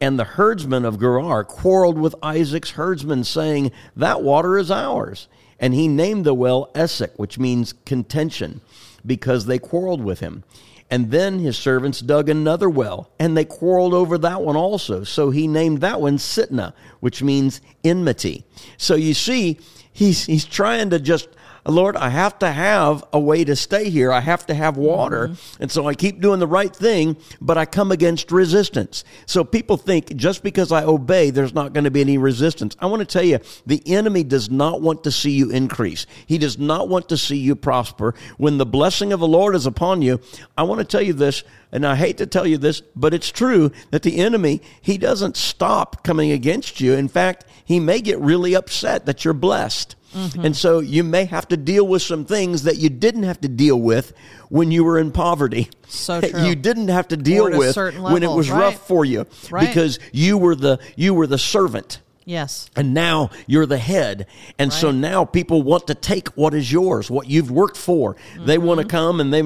[0.00, 5.28] And the herdsmen of Gerar quarreled with Isaac's herdsmen, saying, That water is ours.
[5.60, 8.62] And he named the well Esek, which means contention,
[9.06, 10.42] because they quarreled with him.
[10.90, 15.04] And then his servants dug another well, and they quarreled over that one also.
[15.04, 18.44] So he named that one Sitna, which means enmity.
[18.76, 19.60] So you see,
[19.92, 21.28] he's, he's trying to just
[21.66, 24.12] Lord, I have to have a way to stay here.
[24.12, 25.28] I have to have water.
[25.28, 25.62] Mm-hmm.
[25.62, 29.02] And so I keep doing the right thing, but I come against resistance.
[29.26, 32.76] So people think just because I obey, there's not going to be any resistance.
[32.78, 36.06] I want to tell you, the enemy does not want to see you increase.
[36.26, 38.14] He does not want to see you prosper.
[38.36, 40.20] When the blessing of the Lord is upon you,
[40.56, 43.30] I want to tell you this, and I hate to tell you this, but it's
[43.30, 46.94] true that the enemy, he doesn't stop coming against you.
[46.94, 49.95] In fact, he may get really upset that you're blessed.
[50.14, 53.48] And so you may have to deal with some things that you didn't have to
[53.48, 54.14] deal with
[54.48, 55.68] when you were in poverty.
[55.88, 56.42] So true.
[56.42, 58.60] You didn't have to deal with certain when it was right.
[58.60, 59.66] rough for you Right.
[59.68, 62.00] because you were the you were the servant.
[62.24, 62.68] Yes.
[62.74, 64.26] And now you're the head.
[64.58, 68.16] And so now people want to take what is yours, what you've worked for.
[68.38, 68.90] They want to Mm-hmm.
[68.90, 69.42] come and they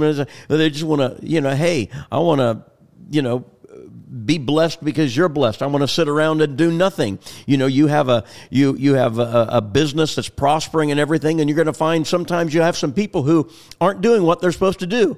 [0.48, 2.64] they just want to, you know, hey, I want to,
[3.10, 3.44] you know,
[4.10, 5.62] be blessed because you're blessed.
[5.62, 7.18] I want to sit around and do nothing.
[7.46, 11.40] You know, you have a you you have a, a business that's prospering and everything,
[11.40, 13.48] and you're going to find sometimes you have some people who
[13.80, 15.16] aren't doing what they're supposed to do.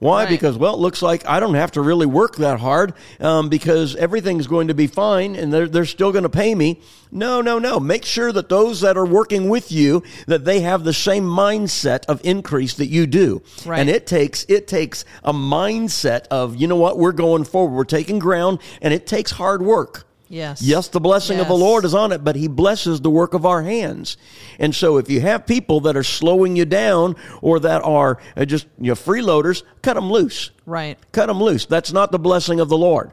[0.00, 0.24] Why?
[0.24, 0.30] Right.
[0.30, 3.94] Because well, it looks like I don't have to really work that hard um, because
[3.96, 6.80] everything's going to be fine, and they're they're still going to pay me.
[7.12, 7.78] No, no, no.
[7.78, 12.06] Make sure that those that are working with you that they have the same mindset
[12.06, 13.42] of increase that you do.
[13.66, 13.78] Right.
[13.78, 17.84] And it takes it takes a mindset of you know what we're going forward, we're
[17.84, 20.06] taking ground, and it takes hard work.
[20.30, 20.62] Yes.
[20.62, 23.44] Yes, the blessing of the Lord is on it, but He blesses the work of
[23.44, 24.16] our hands.
[24.60, 28.44] And so, if you have people that are slowing you down or that are uh,
[28.44, 30.52] just you know freeloaders, cut them loose.
[30.66, 30.96] Right.
[31.10, 31.66] Cut them loose.
[31.66, 33.10] That's not the blessing of the Lord.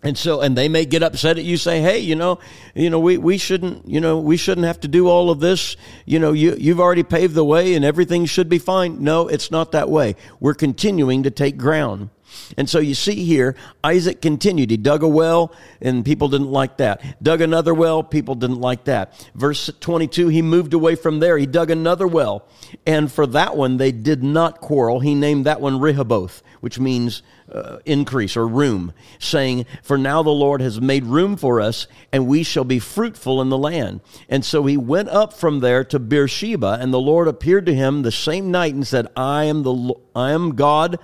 [0.00, 2.38] And so, and they may get upset at you, say, "Hey, you know,
[2.72, 5.76] you know, we, we shouldn't, you know, we shouldn't have to do all of this.
[6.06, 9.50] You know, you you've already paved the way, and everything should be fine." No, it's
[9.50, 10.14] not that way.
[10.38, 12.10] We're continuing to take ground.
[12.56, 14.70] And so you see here, Isaac continued.
[14.70, 17.22] He dug a well, and people didn't like that.
[17.22, 19.14] Dug another well, people didn't like that.
[19.34, 21.36] Verse 22, he moved away from there.
[21.38, 22.46] He dug another well.
[22.86, 25.00] And for that one, they did not quarrel.
[25.00, 30.30] He named that one Rehoboth, which means uh, increase or room, saying, For now the
[30.30, 34.00] Lord has made room for us, and we shall be fruitful in the land.
[34.28, 38.02] And so he went up from there to Beersheba, and the Lord appeared to him
[38.02, 40.98] the same night and said, I am the I am God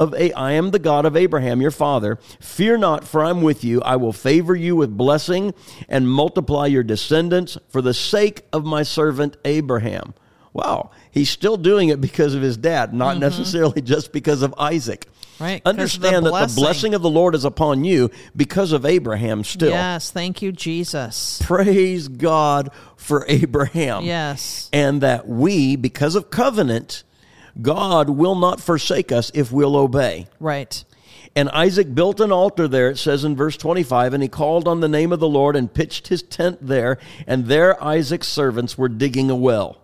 [0.00, 2.18] of A- I am the God of Abraham your father.
[2.40, 3.80] Fear not, for I'm with you.
[3.82, 5.54] I will favor you with blessing
[5.88, 10.14] and multiply your descendants for the sake of my servant Abraham.
[10.52, 15.02] Wow, he's still doing it because of his dad, not necessarily just because of Isaac.
[15.06, 15.44] Mm-hmm.
[15.44, 18.84] Right, 'cause the Understand that the blessing of the Lord is upon you because of
[18.84, 19.70] Abraham still.
[19.70, 20.10] Yes.
[20.10, 21.40] Thank you, Jesus.
[21.42, 24.04] Praise God for Abraham.
[24.04, 24.68] Yes.
[24.72, 27.04] And that we, because of covenant,
[27.60, 30.26] God will not forsake us if we'll obey.
[30.38, 30.84] Right.
[31.36, 34.80] And Isaac built an altar there, it says in verse 25, and he called on
[34.80, 38.88] the name of the Lord and pitched his tent there, and there Isaac's servants were
[38.88, 39.80] digging a well.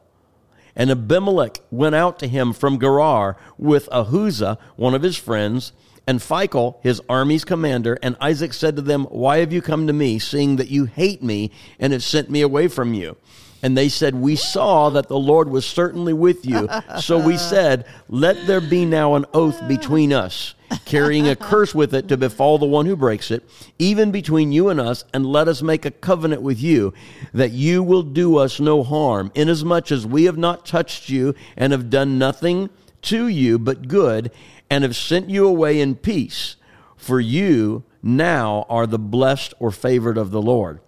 [0.75, 5.73] And Abimelech went out to him from Gerar with Ahuzah, one of his friends,
[6.07, 7.99] and Phicol, his army's commander.
[8.03, 11.23] And Isaac said to them, Why have you come to me, seeing that you hate
[11.23, 13.17] me and have sent me away from you?
[13.63, 16.69] And they said, We saw that the Lord was certainly with you.
[17.01, 21.95] So we said, Let there be now an oath between us, carrying a curse with
[21.95, 25.49] it to befall the one who breaks it, even between you and us, and let
[25.49, 26.93] us make a covenant with you,
[27.33, 31.73] that you will do us no harm, inasmuch as we have not touched you and
[31.73, 32.71] have done nothing
[33.03, 34.31] to you but good,
[34.69, 36.57] and have sent you away in peace.
[36.97, 40.81] For you now are the blessed or favored of the Lord.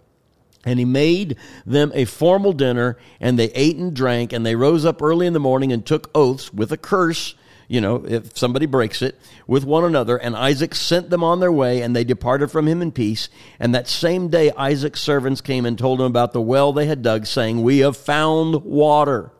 [0.69, 4.85] And he made them a formal dinner, and they ate and drank, and they rose
[4.85, 7.33] up early in the morning and took oaths with a curse,
[7.67, 10.15] you know, if somebody breaks it, with one another.
[10.15, 13.29] And Isaac sent them on their way, and they departed from him in peace.
[13.59, 17.01] And that same day, Isaac's servants came and told him about the well they had
[17.01, 19.31] dug, saying, We have found water.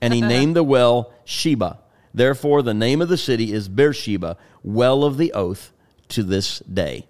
[0.00, 1.80] And he named the well Sheba.
[2.14, 5.72] Therefore, the name of the city is Beersheba, well of the oath,
[6.10, 7.08] to this day.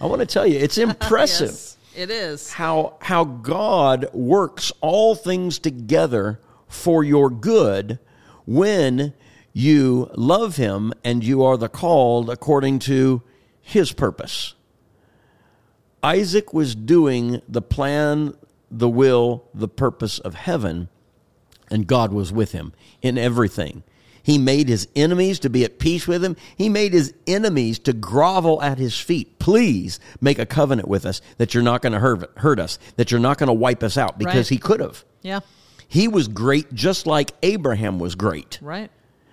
[0.00, 1.50] I want to tell you, it's impressive.
[1.50, 2.52] Yes, it is.
[2.52, 7.98] how how God works all things together for your good
[8.46, 9.14] when
[9.52, 13.22] you love him and you are the called according to
[13.60, 14.54] his purpose.
[16.02, 18.34] Isaac was doing the plan,
[18.70, 20.88] the will, the purpose of heaven,
[21.70, 23.84] and God was with him in everything.
[24.24, 26.34] He made his enemies to be at peace with him.
[26.56, 29.38] He made his enemies to grovel at his feet.
[29.38, 33.10] Please make a covenant with us that you're not going to hurt, hurt us, that
[33.10, 34.48] you're not going to wipe us out, because Right.
[34.48, 35.04] he could have.
[35.22, 35.40] Yeah.
[35.86, 38.90] He was great just like Abraham was great Right.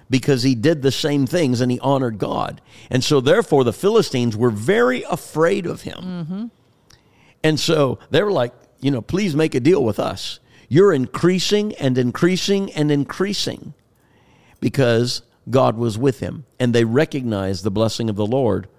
[0.10, 2.60] because he did the same things and he honored God.
[2.89, 5.97] And so, therefore, the Philistines were very afraid of him.
[6.04, 6.45] Mm-hmm.
[7.43, 10.39] And so they were like, you know, please make a deal with us.
[10.67, 13.73] You're increasing and increasing and increasing
[14.62, 16.45] because God was with him.
[16.58, 18.69] And they recognized the blessing of the Lord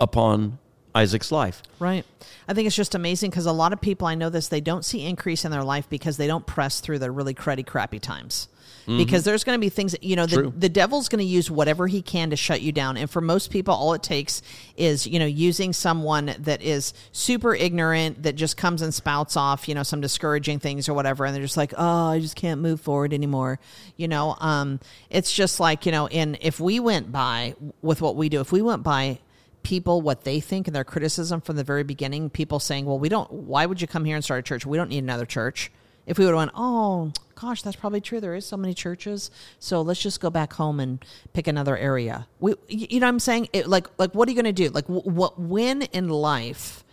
[0.00, 0.58] upon
[0.98, 1.62] Isaac's life.
[1.78, 2.04] Right.
[2.46, 4.84] I think it's just amazing because a lot of people I know this they don't
[4.84, 8.48] see increase in their life because they don't press through the really cruddy, crappy times.
[8.96, 11.50] Because there's going to be things that, you know the, the devil's going to use
[11.50, 14.40] whatever he can to shut you down, and for most people, all it takes
[14.78, 19.68] is you know using someone that is super ignorant that just comes and spouts off
[19.68, 22.62] you know some discouraging things or whatever, and they're just like, oh, I just can't
[22.62, 23.60] move forward anymore.
[23.98, 24.80] You know, um,
[25.10, 28.52] it's just like you know, and if we went by with what we do, if
[28.52, 29.18] we went by
[29.62, 32.30] people what they think and their criticism from the very beginning.
[32.30, 34.66] People saying well we don't why would you come here and start a church?
[34.66, 35.70] We don't need another church.
[36.06, 38.20] If we would have went oh gosh that's probably true.
[38.20, 39.30] There is so many churches.
[39.58, 42.26] So let's just go back home and pick another area.
[42.40, 43.48] We you know what i'm saying?
[43.52, 44.70] It, like like what are you going to do?
[44.70, 46.84] Like wh- what when in life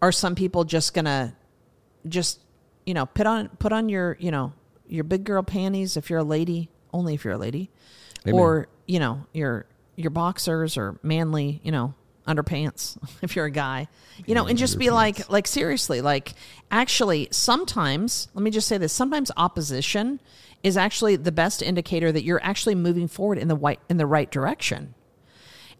[0.00, 1.34] are some people just gonna
[2.06, 2.40] just
[2.86, 4.52] you know put on put on your you know
[4.88, 7.70] your big girl panties if you're a lady only if you're a lady
[8.26, 8.40] Amen.
[8.40, 9.66] or you know your
[9.98, 11.94] your boxers or manly you know
[12.26, 13.88] underpants if you're a guy
[14.26, 16.34] you know and just be like like seriously like
[16.70, 20.20] actually sometimes let me just say this sometimes opposition
[20.62, 24.06] is actually the best indicator that you're actually moving forward in the white in the
[24.06, 24.94] right direction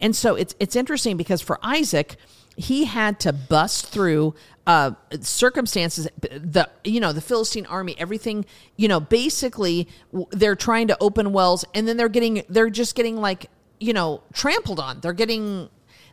[0.01, 2.17] and so it's it's interesting because for Isaac,
[2.57, 4.35] he had to bust through
[4.67, 6.09] uh, circumstances.
[6.21, 8.45] The you know the Philistine army, everything
[8.77, 9.01] you know.
[9.01, 9.89] Basically,
[10.31, 14.23] they're trying to open wells, and then they're getting they're just getting like you know
[14.33, 15.01] trampled on.
[15.01, 15.69] They're getting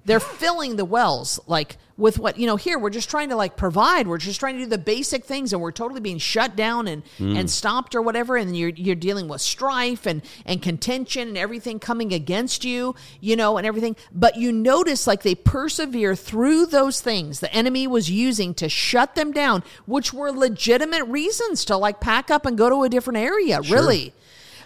[0.05, 3.55] they're filling the wells like with what you know here we're just trying to like
[3.55, 4.07] provide.
[4.07, 7.03] We're just trying to do the basic things and we're totally being shut down and
[7.17, 7.37] mm.
[7.37, 11.79] and stopped or whatever and you're you're dealing with strife and and contention and everything
[11.79, 13.95] coming against you you know and everything.
[14.11, 19.15] But you notice like they persevere through those things the enemy was using to shut
[19.15, 23.17] them down which were legitimate reasons to like pack up and go to a different
[23.17, 24.13] area really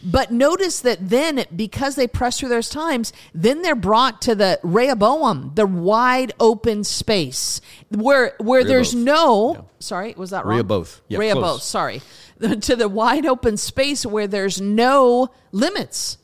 [0.04, 4.60] but notice that then, because they press through those times, then they're brought to the
[4.64, 9.54] Rehoboam, the wide open space, where where there's no.
[9.56, 9.62] Yeah.
[9.80, 10.58] Sorry, was that wrong?
[10.58, 11.02] Rehoboth.
[11.08, 11.62] Yeah, Rehoboth.
[11.62, 12.02] Sorry,
[12.62, 16.18] to the wide open space where there's no limits.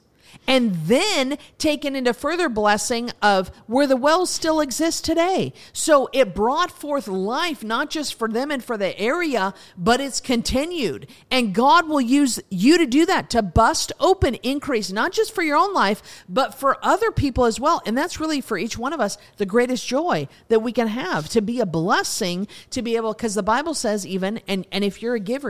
[0.47, 5.53] And then taken into further blessing of where the wells still exist today.
[5.73, 10.19] So it brought forth life, not just for them and for the area, but it's
[10.19, 11.07] continued.
[11.31, 15.41] And God will use you to do that, to bust open increase, not just for
[15.41, 17.81] your own life, but for other people as well.
[17.85, 21.29] And that's really for each one of us the greatest joy that we can have
[21.29, 25.01] to be a blessing, to be able, because the Bible says, even, and, and if
[25.01, 25.45] you're a giver,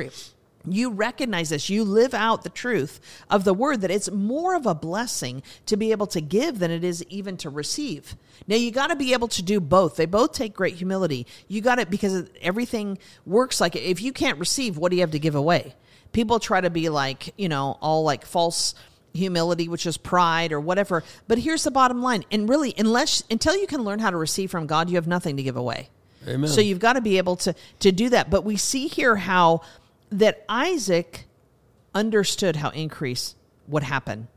[0.68, 1.70] you recognize this.
[1.70, 3.00] You live out the truth
[3.30, 6.72] of the word that it's more of a blessing to be able to give than
[6.72, 8.16] it is even to receive.
[8.48, 9.96] Now you got to be able to do both.
[9.96, 11.28] They both take great humility.
[11.48, 15.12] You got it because everything works like if you can't receive what do you have
[15.12, 15.76] to give away?
[16.12, 18.76] People try to be like you know all like false
[19.14, 21.04] humility which is pride or whatever.
[21.28, 22.26] But here's the bottom line.
[22.32, 25.38] And really unless until you can learn how to receive from god you have nothing
[25.38, 25.90] to give away.
[26.28, 26.50] Amen.
[26.50, 28.30] so you've got to be able to to do that.
[28.30, 29.62] But we see here how
[30.10, 31.26] that Isaac
[31.94, 33.36] understood how increase
[33.68, 34.28] would happen.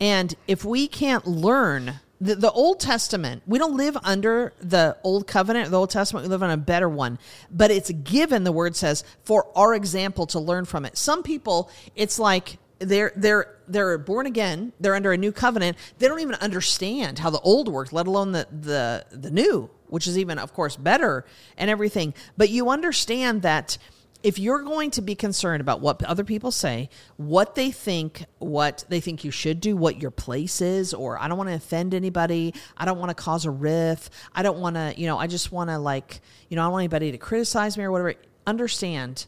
[0.00, 5.26] And if we can't learn the, the Old Testament, we don't live under the Old
[5.26, 7.18] Covenant, the Old Testament, we live on a better one.
[7.50, 10.98] But it's given, the word says, for our example to learn from it.
[10.98, 16.08] Some people, it's like they're they're they're born again, they're under a new covenant, they
[16.08, 20.18] don't even understand how the old works, let alone the the the new, which is
[20.18, 21.24] even, of course, better
[21.56, 22.14] and everything.
[22.36, 23.78] But you understand that
[24.22, 28.84] if you're going to be concerned about what other people say, what they think, what
[28.88, 31.94] they think you should do, what your place is, or I don't want to offend
[31.94, 35.26] anybody, I don't want to cause a riff, I don't want to, you know, I
[35.26, 38.14] just want to like, you know, I don't want anybody to criticize me or whatever.
[38.46, 39.26] Understand,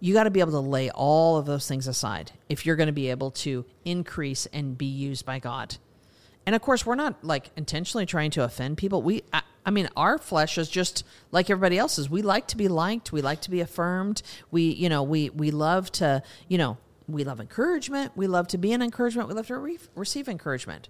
[0.00, 2.88] you got to be able to lay all of those things aside if you're going
[2.88, 5.76] to be able to increase and be used by God.
[6.46, 9.02] And of course, we're not like intentionally trying to offend people.
[9.02, 12.10] We, I, I, mean, our flesh is just like everybody else's.
[12.10, 13.12] We like to be liked.
[13.12, 14.22] We like to be affirmed.
[14.50, 16.76] We, you know, we we love to, you know,
[17.08, 18.12] we love encouragement.
[18.14, 19.28] We love to be an encouragement.
[19.28, 20.88] We love to re- receive encouragement.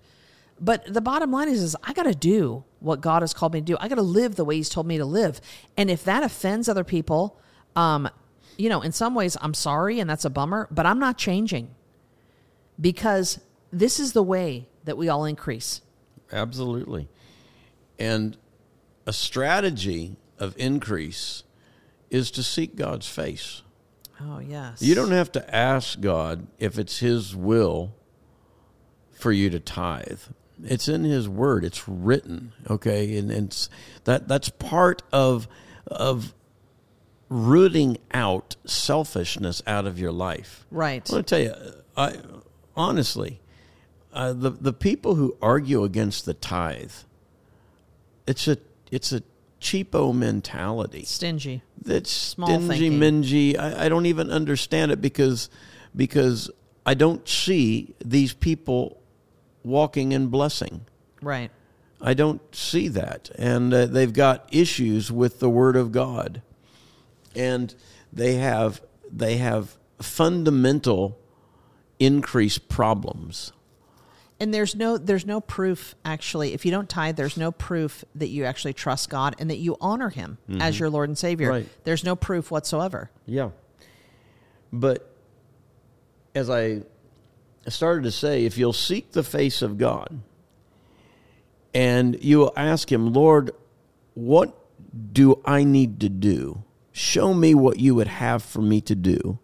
[0.60, 3.60] But the bottom line is, is I got to do what God has called me
[3.60, 3.76] to do.
[3.80, 5.40] I got to live the way He's told me to live.
[5.76, 7.40] And if that offends other people,
[7.74, 8.08] um,
[8.56, 10.68] you know, in some ways, I'm sorry, and that's a bummer.
[10.70, 11.70] But I'm not changing
[12.80, 13.40] because
[13.72, 15.80] this is the way that we all increase.
[16.32, 17.08] Absolutely.
[17.98, 18.36] And
[19.06, 21.44] a strategy of increase
[22.10, 23.62] is to seek God's face.
[24.20, 24.80] Oh, yes.
[24.80, 27.94] You don't have to ask God if it's His will
[29.12, 30.20] for you to tithe.
[30.62, 31.64] It's in His Word.
[31.64, 32.52] It's written.
[32.70, 33.68] Okay, and, and it's,
[34.04, 35.48] that that's part of
[35.86, 36.34] of
[37.28, 40.64] rooting out selfishness out of your life.
[40.70, 41.02] Right.
[41.10, 42.16] I want to tell you, I
[42.76, 43.40] honestly,
[44.14, 46.92] uh, the the people who argue against the tithe,
[48.26, 48.56] it's a
[48.90, 49.22] it's a
[49.60, 51.04] cheapo mentality.
[51.04, 51.62] Stingy.
[51.82, 53.00] That's Small stingy, thinking.
[53.00, 53.58] mingy.
[53.58, 55.50] I, I don't even understand it because
[55.96, 56.50] because
[56.86, 59.00] I don't see these people
[59.64, 60.86] walking in blessing.
[61.20, 61.50] Right.
[62.00, 66.42] I don't see that, and uh, they've got issues with the Word of God,
[67.34, 67.74] and
[68.12, 71.18] they have they have fundamental
[71.98, 73.52] increase problems.
[74.44, 78.28] And there's no there's no proof actually if you don't tithe there's no proof that
[78.28, 80.60] you actually trust God and that you honor him mm-hmm.
[80.60, 81.48] as your Lord and Savior.
[81.48, 81.68] Right.
[81.84, 83.10] There's no proof whatsoever.
[83.24, 83.52] Yeah.
[84.70, 85.10] But
[86.34, 86.82] as I
[87.68, 90.20] started to say, if you'll seek the face of God
[91.72, 93.52] and you will ask Him, Lord,
[94.12, 94.54] what
[95.14, 96.64] do I need to do?
[96.92, 99.38] Show me what you would have for me to do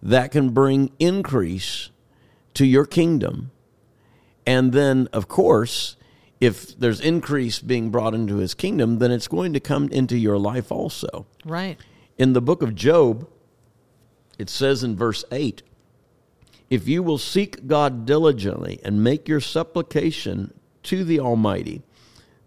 [0.00, 1.90] that can bring increase
[2.54, 3.50] to your kingdom.
[4.46, 5.96] And then, of course,
[6.40, 10.38] if there's increase being brought into his kingdom, then it's going to come into your
[10.38, 11.26] life also.
[11.44, 11.78] Right.
[12.18, 13.28] In the book of Job,
[14.38, 15.62] it says in verse 8
[16.68, 20.52] If you will seek God diligently and make your supplication
[20.84, 21.82] to the Almighty,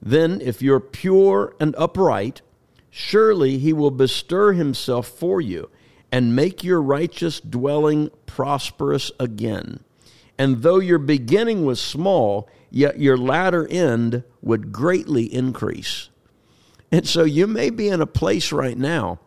[0.01, 2.41] then if you're pure and upright,
[2.89, 5.69] surely he will bestir himself for you
[6.11, 9.79] and make your righteous dwelling prosperous again.
[10.37, 16.09] And though your beginning was small, yet your latter end would greatly increase.
[16.91, 19.19] And so you may be in a place right now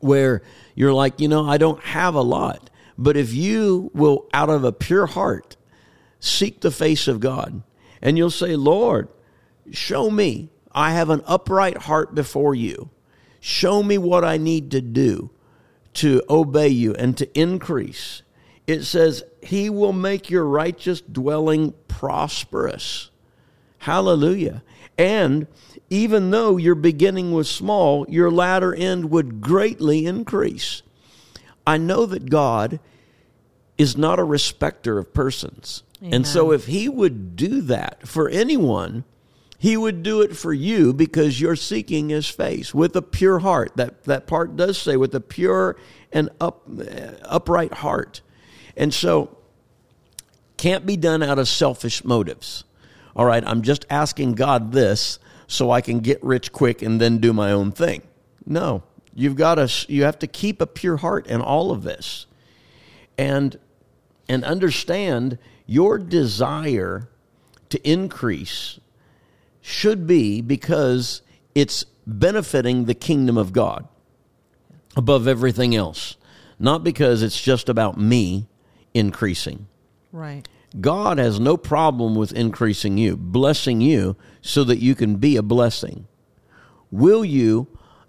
[0.00, 0.42] where
[0.74, 2.70] you're like, you know, I don't have a lot.
[2.98, 5.56] But if you will, out of a pure heart,
[6.20, 7.62] seek the face of God,
[8.00, 9.08] and you'll say, Lord,
[9.70, 10.50] show me.
[10.74, 12.90] I have an upright heart before you.
[13.40, 15.30] Show me what I need to do
[15.94, 18.22] to obey you and to increase.
[18.66, 23.10] It says, He will make your righteous dwelling prosperous.
[23.78, 24.62] Hallelujah.
[24.96, 25.48] And
[25.90, 30.82] even though your beginning was small, your latter end would greatly increase.
[31.66, 32.80] I know that God
[33.76, 35.82] is not a respecter of persons.
[36.04, 39.04] And so if he would do that for anyone,
[39.56, 43.70] he would do it for you because you're seeking his face with a pure heart.
[43.76, 45.76] That that part does say with a pure
[46.12, 48.22] and up, uh, upright heart.
[48.76, 49.36] And so
[50.56, 52.64] can't be done out of selfish motives.
[53.14, 57.18] All right, I'm just asking God this so I can get rich quick and then
[57.18, 58.02] do my own thing.
[58.46, 58.82] No,
[59.14, 62.26] you've got to you have to keep a pure heart in all of this.
[63.18, 63.58] And
[64.28, 67.08] and understand your desire
[67.68, 68.80] to increase
[69.60, 71.22] should be because
[71.54, 73.86] it's benefiting the kingdom of God
[74.96, 76.16] above everything else,
[76.58, 78.46] not because it's just about me
[78.94, 79.68] increasing.
[80.10, 80.46] Right.
[80.80, 85.42] God has no problem with increasing you, blessing you so that you can be a
[85.42, 86.06] blessing.
[86.90, 87.68] Will you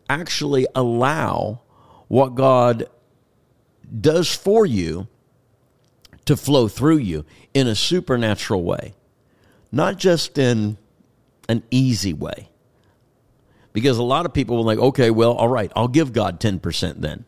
[0.09, 1.61] actually allow
[2.07, 2.87] what God
[3.99, 5.07] does for you
[6.25, 8.93] to flow through you in a supernatural way,
[9.71, 10.77] not just in
[11.49, 12.49] an easy way.
[13.73, 17.01] Because a lot of people will like, okay, well, all right, I'll give God 10%
[17.01, 17.25] then.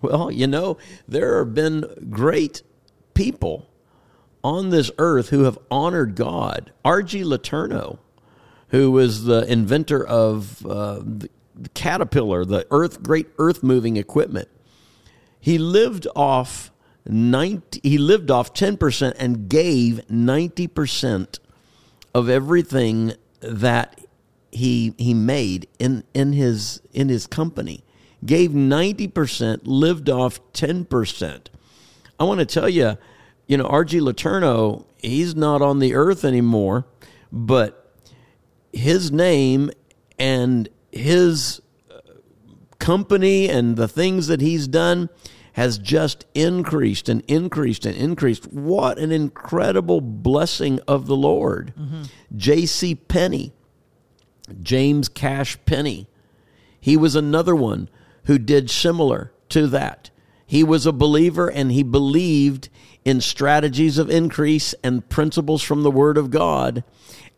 [0.00, 2.62] Well, you know, there have been great
[3.14, 3.68] people
[4.44, 6.72] on this earth who have honored God.
[6.84, 7.22] R.G.
[7.22, 7.98] Letourneau,
[8.68, 11.28] who was the inventor of uh, the
[11.74, 14.48] caterpillar, the earth, great earth moving equipment,
[15.38, 16.70] he lived off
[17.06, 21.38] 90, he lived off 10% and gave 90%
[22.14, 23.98] of everything that
[24.52, 27.82] he he made in in his in his company
[28.24, 31.46] gave 90% lived off 10%
[32.22, 32.96] i want to tell you
[33.46, 36.86] you know rg letourneau he's not on the earth anymore
[37.30, 37.94] but
[38.72, 39.70] his name
[40.18, 41.60] and his
[41.90, 41.98] uh,
[42.78, 45.08] company and the things that he's done
[45.54, 48.50] has just increased and increased and increased.
[48.52, 51.74] What an incredible blessing of the Lord.
[51.78, 52.02] Mm-hmm.
[52.36, 52.94] J.C.
[52.94, 53.52] Penney,
[54.62, 56.08] James Cash Penney,
[56.80, 57.88] he was another one
[58.24, 60.10] who did similar to that.
[60.52, 62.68] He was a believer and he believed
[63.06, 66.84] in strategies of increase and principles from the Word of God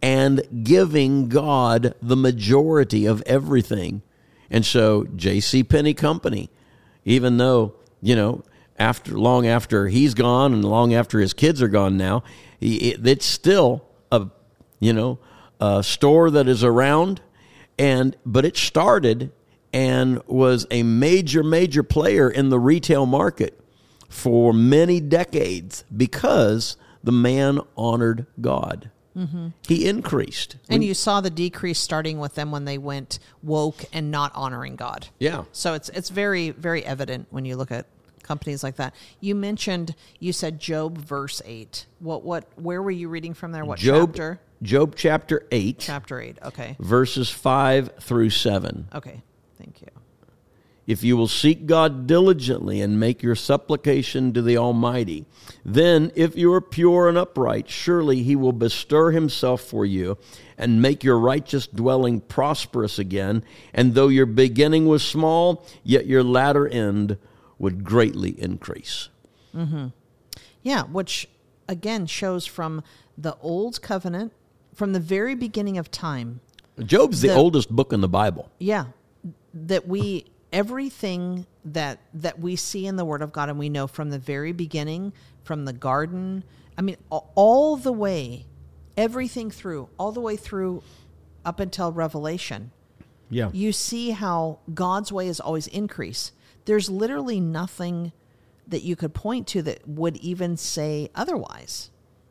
[0.03, 4.03] and giving God the majority of everything.
[4.51, 5.63] And so, J.C.
[5.63, 6.51] Penney Company,
[7.05, 8.43] even though you know,
[8.81, 12.25] after long after he's gone and long after his kids are gone now,
[12.61, 14.27] it's still a
[14.81, 15.21] you know
[15.61, 17.21] a store that is around,
[17.79, 19.31] and but it started
[19.75, 23.61] and was a major major player in the retail market
[24.09, 28.91] for many decades because the man honored God.
[29.17, 29.49] Mm-hmm.
[29.67, 30.57] He increased.
[30.69, 34.77] And you saw the decrease starting with them when they went woke and not honoring
[34.77, 35.09] God.
[35.19, 35.45] Yeah.
[35.51, 37.87] So it's it's very very evident when you look at
[38.23, 38.95] companies like that.
[39.21, 41.87] You mentioned you said Job verse 8.
[41.99, 43.65] What what where were you reading from there?
[43.65, 44.41] What Job, chapter?
[44.63, 45.79] Job chapter 8.
[45.81, 46.39] Chapter 8.
[46.45, 46.77] Okay.
[46.79, 48.89] Verses 5 through 7.
[48.95, 49.23] Okay.
[49.59, 49.89] Thank you.
[50.87, 55.25] If you will seek God diligently and make your supplication to the Almighty,
[55.65, 60.19] then if you are pure and upright, surely he will bestir himself for you
[60.59, 63.43] and make your righteous dwelling prosperous again.
[63.73, 67.17] And though your beginning was small, yet your latter end
[67.59, 69.09] would greatly increase.
[69.55, 69.87] Mm-hmm.
[70.63, 71.29] Yeah, which
[71.67, 72.83] again shows from
[73.17, 74.33] the old covenant,
[74.75, 76.41] from the very beginning of time.
[76.79, 78.51] Job's the, the oldest book in the Bible.
[78.59, 78.87] Yeah,
[79.55, 83.87] that we everything that that we see in the Word of God, and we know
[83.87, 86.45] from the very beginning, from the garden.
[86.77, 88.47] I mean, all the way,
[88.97, 90.83] everything through, all the way through,
[91.45, 92.73] up until Revelation.
[93.31, 96.33] Yeah, you see how God's way is always increase.
[96.67, 98.13] There's literally nothing
[98.67, 101.91] that you could point to that would even say otherwise.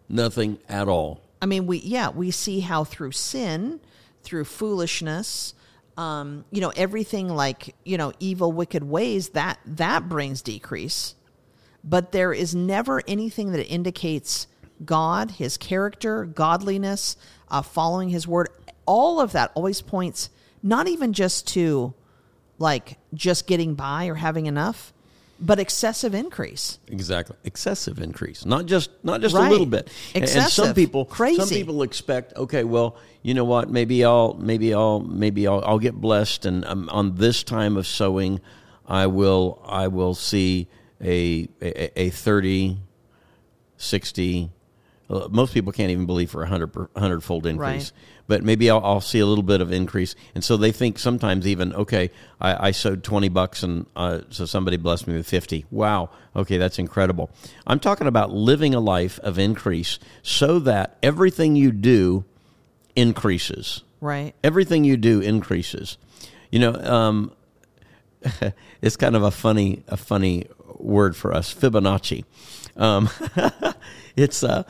[0.09, 1.21] Nothing at all.
[1.41, 3.79] I mean, we yeah, we see how through sin,
[4.23, 5.53] through foolishness,
[5.97, 11.15] um, you know, everything like you know, evil, wicked ways that that brings decrease.
[11.83, 14.47] But there is never anything that indicates
[14.83, 17.17] God, His character, godliness,
[17.49, 18.49] uh, following His word.
[18.85, 20.29] All of that always points
[20.61, 21.93] not even just to
[22.57, 24.93] like just getting by or having enough,
[25.39, 26.79] but excessive increase.
[26.87, 28.45] Exactly, excessive increase.
[28.45, 29.47] Not just not just right.
[29.47, 29.89] a little bit.
[30.13, 30.43] Excessive.
[30.43, 31.39] And some people, crazy.
[31.39, 33.69] Some people expect, okay, well, you know what?
[33.69, 37.87] Maybe I'll maybe I'll maybe I'll, I'll get blessed, and um, on this time of
[37.87, 38.41] sowing,
[38.87, 40.67] I will I will see
[41.01, 42.77] a a, a 30,
[43.77, 44.51] 60,
[45.13, 47.91] uh, most people can't even believe for a hundred hundred fold increase.
[47.91, 47.99] Right.
[48.25, 51.45] But maybe I'll, I'll, see a little bit of increase, and so they think sometimes
[51.45, 52.09] even okay,
[52.39, 55.65] I, I sowed twenty bucks, and uh, so somebody blessed me with fifty.
[55.71, 57.29] Wow, okay, that's incredible.
[57.67, 62.23] I'm talking about living a life of increase, so that everything you do
[62.95, 63.83] increases.
[63.99, 64.33] Right.
[64.43, 65.97] Everything you do increases.
[66.49, 67.31] You know, um,
[68.81, 70.47] it's kind of a funny a funny
[70.77, 72.25] word for us, Fibonacci.
[72.75, 73.09] Um,
[74.15, 74.63] it's uh,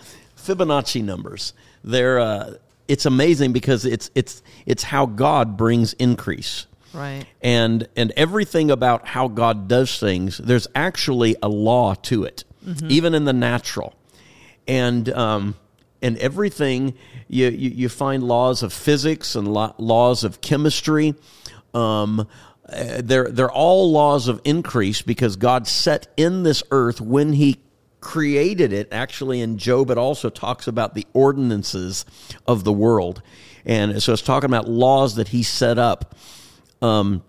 [0.43, 1.53] Fibonacci numbers.
[1.83, 2.53] They're uh,
[2.87, 6.67] it's amazing because it's it's it's how God brings increase.
[6.93, 7.25] Right.
[7.41, 12.91] And and everything about how God does things, there's actually a law to it, mm-hmm.
[12.91, 13.95] even in the natural.
[14.67, 15.55] And um,
[16.01, 16.93] and everything
[17.27, 21.15] you, you, you find laws of physics and lo- laws of chemistry.
[21.73, 22.27] Um,
[22.69, 27.59] uh, they're they're all laws of increase because God set in this earth when He
[28.03, 28.89] created it.
[28.91, 32.05] Actually, in Job, it also talks about the ordinances
[32.45, 33.21] of the world.
[33.65, 36.13] And so it's talking about laws that he set up.
[36.81, 37.23] Um,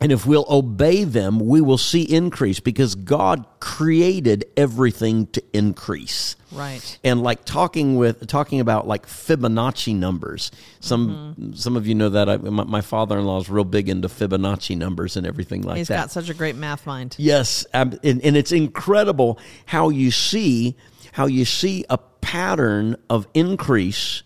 [0.00, 6.36] And if we'll obey them, we will see increase because God created everything to increase.
[6.52, 6.98] Right.
[7.02, 10.52] And like talking with talking about like Fibonacci numbers.
[10.78, 11.52] Some Mm-hmm.
[11.54, 15.16] some of you know that I, my, my father-in-law is real big into Fibonacci numbers
[15.16, 15.94] and everything like He's that.
[15.94, 17.16] He's got such a great math mind.
[17.18, 20.76] Yes, and, and it's incredible how you see
[21.12, 24.22] how you see a pattern of increase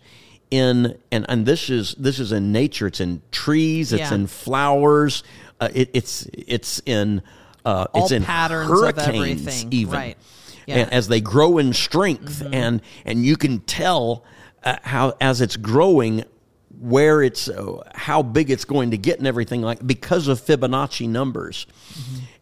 [0.51, 2.85] in and and this is this is in nature.
[2.87, 3.91] It's in trees.
[3.91, 4.13] It's Yeah.
[4.13, 5.23] in flowers.
[5.63, 7.21] Uh, it, it's it's in
[7.65, 9.67] uh, it's in patterns of hurricanes everything.
[9.71, 10.17] even Right.
[10.65, 10.83] Yeah.
[10.83, 10.93] Mm-hmm.
[10.93, 14.23] As they grow in strength and and you can tell
[14.63, 16.23] uh, how as it's growing
[16.79, 21.07] where it's uh, how big it's going to get and everything like because of Fibonacci
[21.07, 21.65] numbers,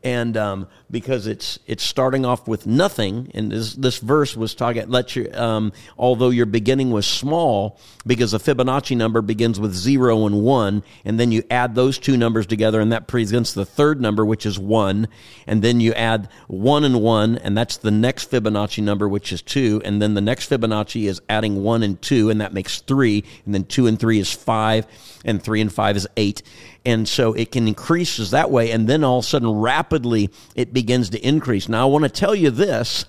[0.04, 3.32] and um, because it's it's starting off with nothing.
[3.34, 8.34] And this this verse was talking let you um, although your beginning was small because
[8.34, 12.46] a Fibonacci number begins with zero and one, and then you add those two numbers
[12.46, 15.08] together, and that presents the third number, which is one,
[15.46, 19.42] and then you add one and one, and that's the next Fibonacci number, which is
[19.42, 23.24] two, and then the next Fibonacci is adding one and two, and that makes three,
[23.46, 24.88] and then two and three is five,
[25.24, 26.42] and three and five is eight.
[26.84, 30.74] And so it can increases that way, and then all of a sudden, rapidly, it
[30.74, 31.70] begins to increase.
[31.70, 33.06] Now, I want to tell you this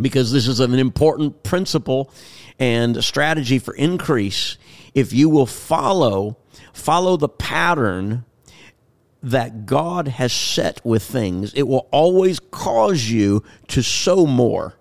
[0.00, 2.12] because this is an important principle
[2.58, 4.58] and strategy for increase.
[4.94, 6.36] If you will follow,
[6.72, 8.24] follow the pattern
[9.22, 14.74] that God has set with things, it will always cause you to sow more.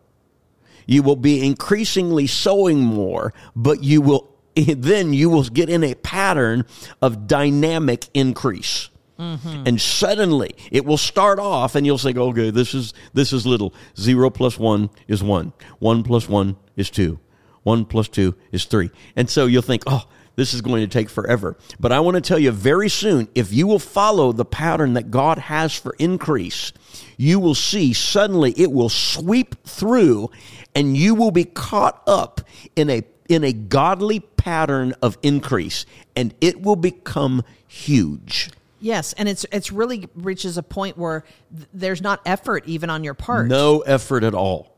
[0.85, 4.36] You will be increasingly sowing more, but you will
[4.77, 6.65] then you will get in a pattern
[7.01, 8.89] of dynamic increase.
[9.19, 9.63] Mm-hmm.
[9.65, 13.73] And suddenly it will start off and you'll say, okay, this is this is little.
[13.97, 15.53] Zero plus one is one.
[15.79, 17.19] One plus one is two.
[17.63, 18.91] One plus two is three.
[19.15, 21.57] And so you'll think, oh, this is going to take forever.
[21.79, 25.09] But I want to tell you very soon, if you will follow the pattern that
[25.09, 26.71] God has for increase,
[27.17, 30.29] you will see suddenly it will sweep through
[30.75, 32.41] and you will be caught up
[32.75, 35.85] in a in a godly pattern of increase
[36.15, 38.49] and it will become huge.
[38.79, 43.03] Yes, and it's it's really reaches a point where th- there's not effort even on
[43.03, 43.47] your part.
[43.47, 44.73] No effort at all.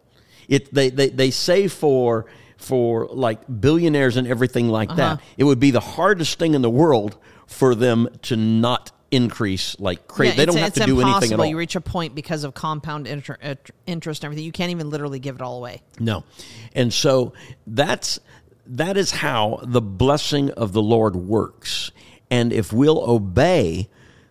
[0.47, 2.26] It they they, they say for
[2.57, 5.24] for like billionaires and everything like that, uh-huh.
[5.38, 10.07] it would be the hardest thing in the world for them to not increase like
[10.07, 10.32] crazy.
[10.32, 11.45] Yeah, they don't have to do anything at all.
[11.45, 13.55] You reach a point because of compound inter- uh,
[13.86, 14.45] interest and everything.
[14.45, 15.82] You can't even literally give it all away.
[15.99, 16.24] No.
[16.74, 17.34] And so
[17.67, 18.20] that's
[18.70, 21.91] that is how the blessing of the Lord works.
[22.32, 23.89] And if we'll obey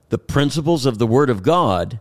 [0.09, 2.01] the principles of the word of God,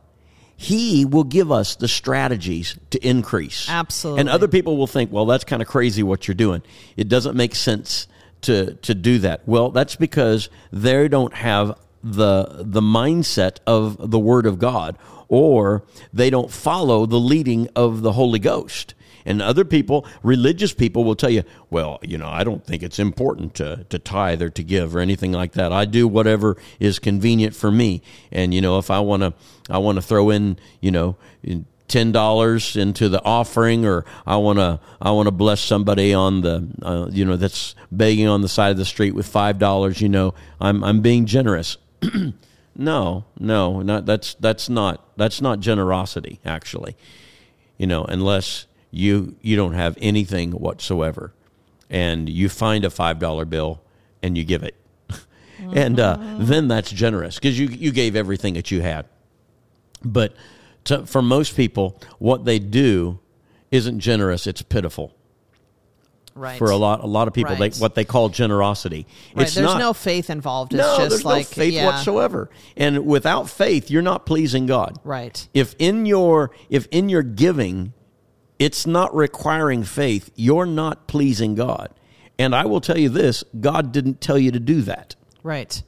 [0.55, 3.69] he will give us the strategies to increase.
[3.69, 4.21] Absolutely.
[4.21, 6.61] And other people will think, well, that's kind of crazy what you're doing.
[6.95, 8.07] It doesn't make sense
[8.41, 9.41] to to do that.
[9.47, 15.83] Well, that's because they don't have the the mindset of the word of God or
[16.13, 18.93] they don't follow the leading of the Holy Ghost.
[19.27, 22.97] And other people, religious people, will tell you, well, you know, I don't think it's
[22.97, 25.73] important to, to tithe or to give or anything like that.
[25.73, 28.01] I do whatever is convenient for me.
[28.31, 29.33] And, you know, if I want to,
[29.69, 34.37] I want to throw in, you know, in ten dollars into the offering, or I
[34.37, 38.41] want to, I want to bless somebody on the, uh, you know, that's begging on
[38.41, 40.01] the side of the street with five dollars.
[40.01, 41.75] You know, I'm, I'm being generous.
[42.77, 46.95] no, no, not that's that's not that's not generosity actually.
[47.77, 48.67] You know, unless
[48.97, 51.33] you you don't have anything whatsoever,
[51.89, 53.81] and you find a five dollar bill
[54.23, 54.75] and you give it,
[55.73, 59.05] and uh, then that's generous because you you gave everything that you had.
[60.03, 60.35] But
[60.85, 63.19] to, for most people, what they do
[63.71, 65.13] isn't generous; it's pitiful.
[66.37, 66.57] Right.
[66.59, 67.73] For a lot a lot of people, Right.
[67.73, 69.07] they what they call generosity.
[69.33, 69.47] Right.
[69.47, 70.73] It's there's not, no faith involved.
[70.73, 71.85] It's no, just there's like no faith yeah.
[71.85, 72.49] whatsoever.
[72.75, 74.99] And without faith, you're not pleasing God.
[75.03, 75.47] Right.
[75.53, 77.93] If in your if in your giving,
[78.59, 81.93] it's not requiring faith, you're not pleasing God.
[82.39, 85.15] And I will tell you this: God didn't tell you to do that.
[85.43, 85.81] Right.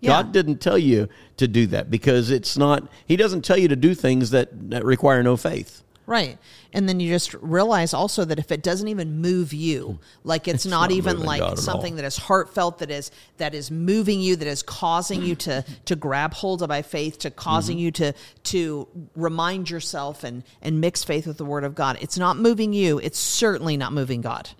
[0.00, 0.10] Yeah.
[0.10, 1.08] God didn't tell you
[1.38, 2.88] to do that because it's not.
[3.06, 5.82] He doesn't tell you to do things that, that require no faith.
[6.06, 6.38] Right.
[6.72, 10.64] And then you just realize also that if it doesn't even move you, like it's,
[10.64, 14.46] not, not even like something that is heartfelt, that is that is moving you, that
[14.46, 17.84] is causing you to to grab hold of by faith, to causing Mm-hmm.
[17.84, 18.12] you to
[18.44, 21.98] to remind yourself and and mix faith with the word of God.
[22.00, 22.98] It's not moving you.
[23.00, 24.50] It's certainly not moving God.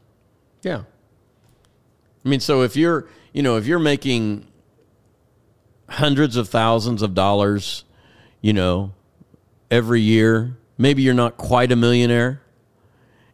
[0.63, 0.83] Yeah.
[2.25, 4.49] I mean, so if you're, you know, if you're making
[5.89, 7.85] hundreds of thousands of dollars,
[8.41, 8.93] you know,
[9.71, 12.41] every year, maybe you're not quite a millionaire,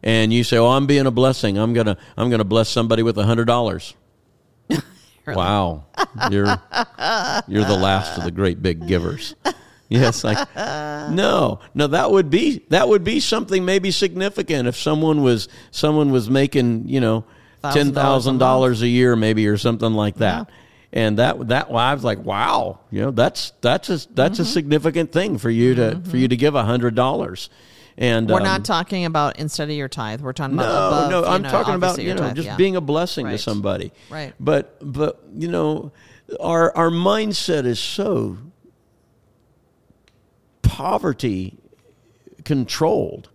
[0.01, 1.57] and you say, "Oh, I'm being a blessing.
[1.57, 3.93] I'm gonna, I'm gonna bless somebody with a hundred dollars."
[5.25, 5.85] Wow,
[6.31, 6.47] you're
[7.47, 9.35] you're the last of the great big givers.
[9.87, 11.87] Yes, like no, no.
[11.87, 16.89] That would be that would be something maybe significant if someone was someone was making
[16.89, 17.23] you know
[17.71, 20.49] ten thousand dollars a year maybe or something like that.
[20.95, 25.11] And that that I was like, wow, you know, that's that's a that's a significant
[25.11, 27.49] thing for you to for you to give a hundred dollars.
[27.97, 30.21] And We're um, not talking about instead of your tithe.
[30.21, 32.55] We're talking about no, above, no, I'm know, talking about you know tithe, just yeah.
[32.57, 33.91] being a blessing to somebody.
[34.11, 34.33] Right.
[34.39, 35.91] But but you know,
[36.39, 38.37] our our mindset is so
[40.61, 41.57] poverty
[42.45, 43.29] controlled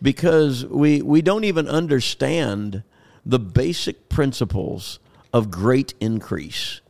[0.00, 2.84] because we we don't even understand
[3.24, 4.98] the basic principles
[5.32, 6.80] of great increase.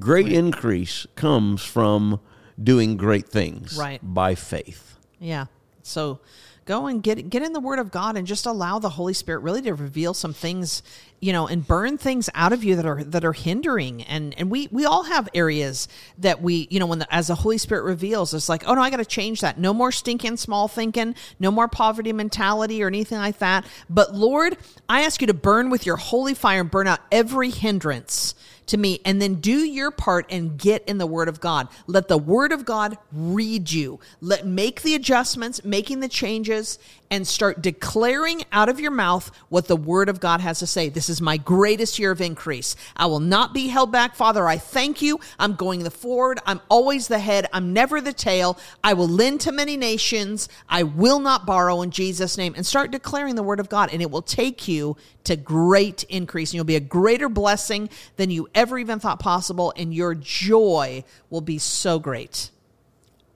[0.00, 2.20] Great increase comes from
[2.62, 4.00] doing great things Right.
[4.02, 4.96] by faith.
[5.20, 5.46] Yeah.
[5.82, 6.20] So
[6.64, 9.38] go and get get in the word of God and just allow the Holy Spirit
[9.40, 10.82] really to reveal some things,
[11.18, 14.02] you know, and burn things out of you that are that are hindering.
[14.02, 15.88] And and we we all have areas
[16.18, 18.82] that we, you know, when the, as the Holy Spirit reveals, it's like, oh no,
[18.82, 19.58] I got to change that.
[19.58, 23.64] No more stinking small thinking, no more poverty mentality or anything like that.
[23.88, 27.50] But Lord, I ask you to burn with your holy fire and burn out every
[27.50, 28.34] hindrance
[28.68, 31.68] to me and then do your part and get in the word of god.
[31.86, 34.00] Let the word of god read you.
[34.20, 36.78] Let make the adjustments making the changes
[37.10, 40.88] and start declaring out of your mouth what the word of god has to say.
[40.88, 42.76] This is my greatest year of increase.
[42.96, 44.14] I will not be held back.
[44.14, 45.18] Father i thank you.
[45.38, 46.40] I'm going the forward.
[46.46, 47.46] I'm always the head.
[47.52, 48.58] I'm never the tail.
[48.84, 50.48] I will lend to many nations.
[50.68, 52.54] I will not borrow in jesus name.
[52.56, 56.50] And start declaring the word of god and it will take you to great increase.
[56.50, 61.04] And you'll be a greater blessing than you ever even thought possible and your joy
[61.30, 62.50] will be so great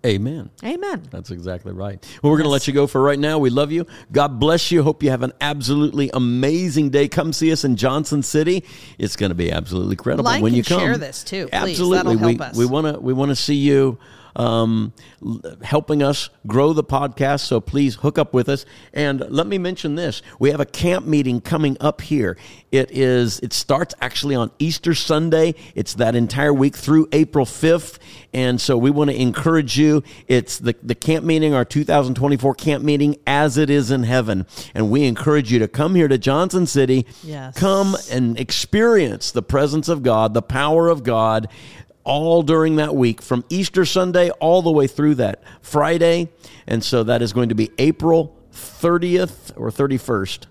[0.04, 0.50] Amen.
[0.64, 2.04] amen That's exactly right.
[2.22, 3.38] Well, we're going to let you go for right now.
[3.38, 3.86] We love you.
[4.10, 4.82] God bless you.
[4.82, 7.06] Hope you have an absolutely amazing day.
[7.06, 8.64] Come see us in Johnson City.
[8.98, 10.80] It's going to be absolutely incredible Like when you come.
[10.80, 11.52] share this, too, please.
[11.52, 11.96] Absolutely.
[11.98, 12.56] That'll we help us.
[12.56, 13.98] we want to we want to see you
[14.36, 14.92] um,
[15.62, 17.40] helping us grow the podcast.
[17.40, 18.64] So please hook up with us.
[18.92, 22.36] And let me mention this: we have a camp meeting coming up here.
[22.70, 25.54] It is it starts actually on Easter Sunday.
[25.74, 27.98] It's that entire week through April fifth,
[28.32, 30.02] and so we want to encourage you.
[30.26, 34.90] It's the the camp meeting, our 2024 camp meeting, as it is in heaven, and
[34.90, 37.06] we encourage you to come here to Johnson City.
[37.22, 37.56] Yes.
[37.56, 41.48] Come and experience the presence of God, the power of God
[42.04, 46.28] all during that week from Easter Sunday all the way through that Friday.
[46.66, 50.46] And so that is going to be April 30th or 31st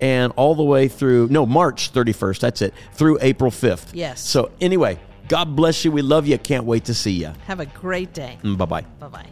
[0.00, 2.40] and all the way through, no, March 31st.
[2.40, 3.90] That's it, through April 5th.
[3.92, 4.20] Yes.
[4.20, 4.98] So anyway,
[5.28, 5.92] God bless you.
[5.92, 6.36] We love you.
[6.38, 7.32] Can't wait to see you.
[7.46, 8.80] have a great day Bye bye.
[8.98, 9.26] bye-bye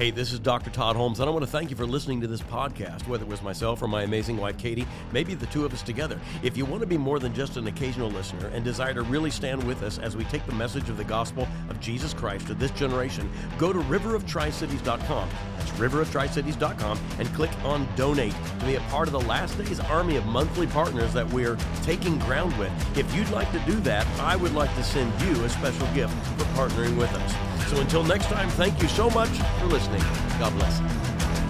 [0.00, 0.70] Hey, this is Dr.
[0.70, 3.28] Todd Holmes, and I want to thank you for listening to this podcast, whether it
[3.28, 6.18] was myself or my amazing wife, Katie, maybe the two of us together.
[6.42, 9.30] If you want to be more than just an occasional listener and desire to really
[9.30, 12.54] stand with us as we take the message of the gospel of Jesus Christ to
[12.54, 15.28] this generation, go to riveroftricities.com.
[15.58, 20.16] That's riveroftricities.com and click on donate to be a part of the last days army
[20.16, 22.72] of monthly partners that we're taking ground with.
[22.96, 26.14] If you'd like to do that, I would like to send you a special gift
[26.38, 27.50] for partnering with us.
[27.70, 30.38] So until next time, thank you so much for listening.
[30.38, 31.49] God bless.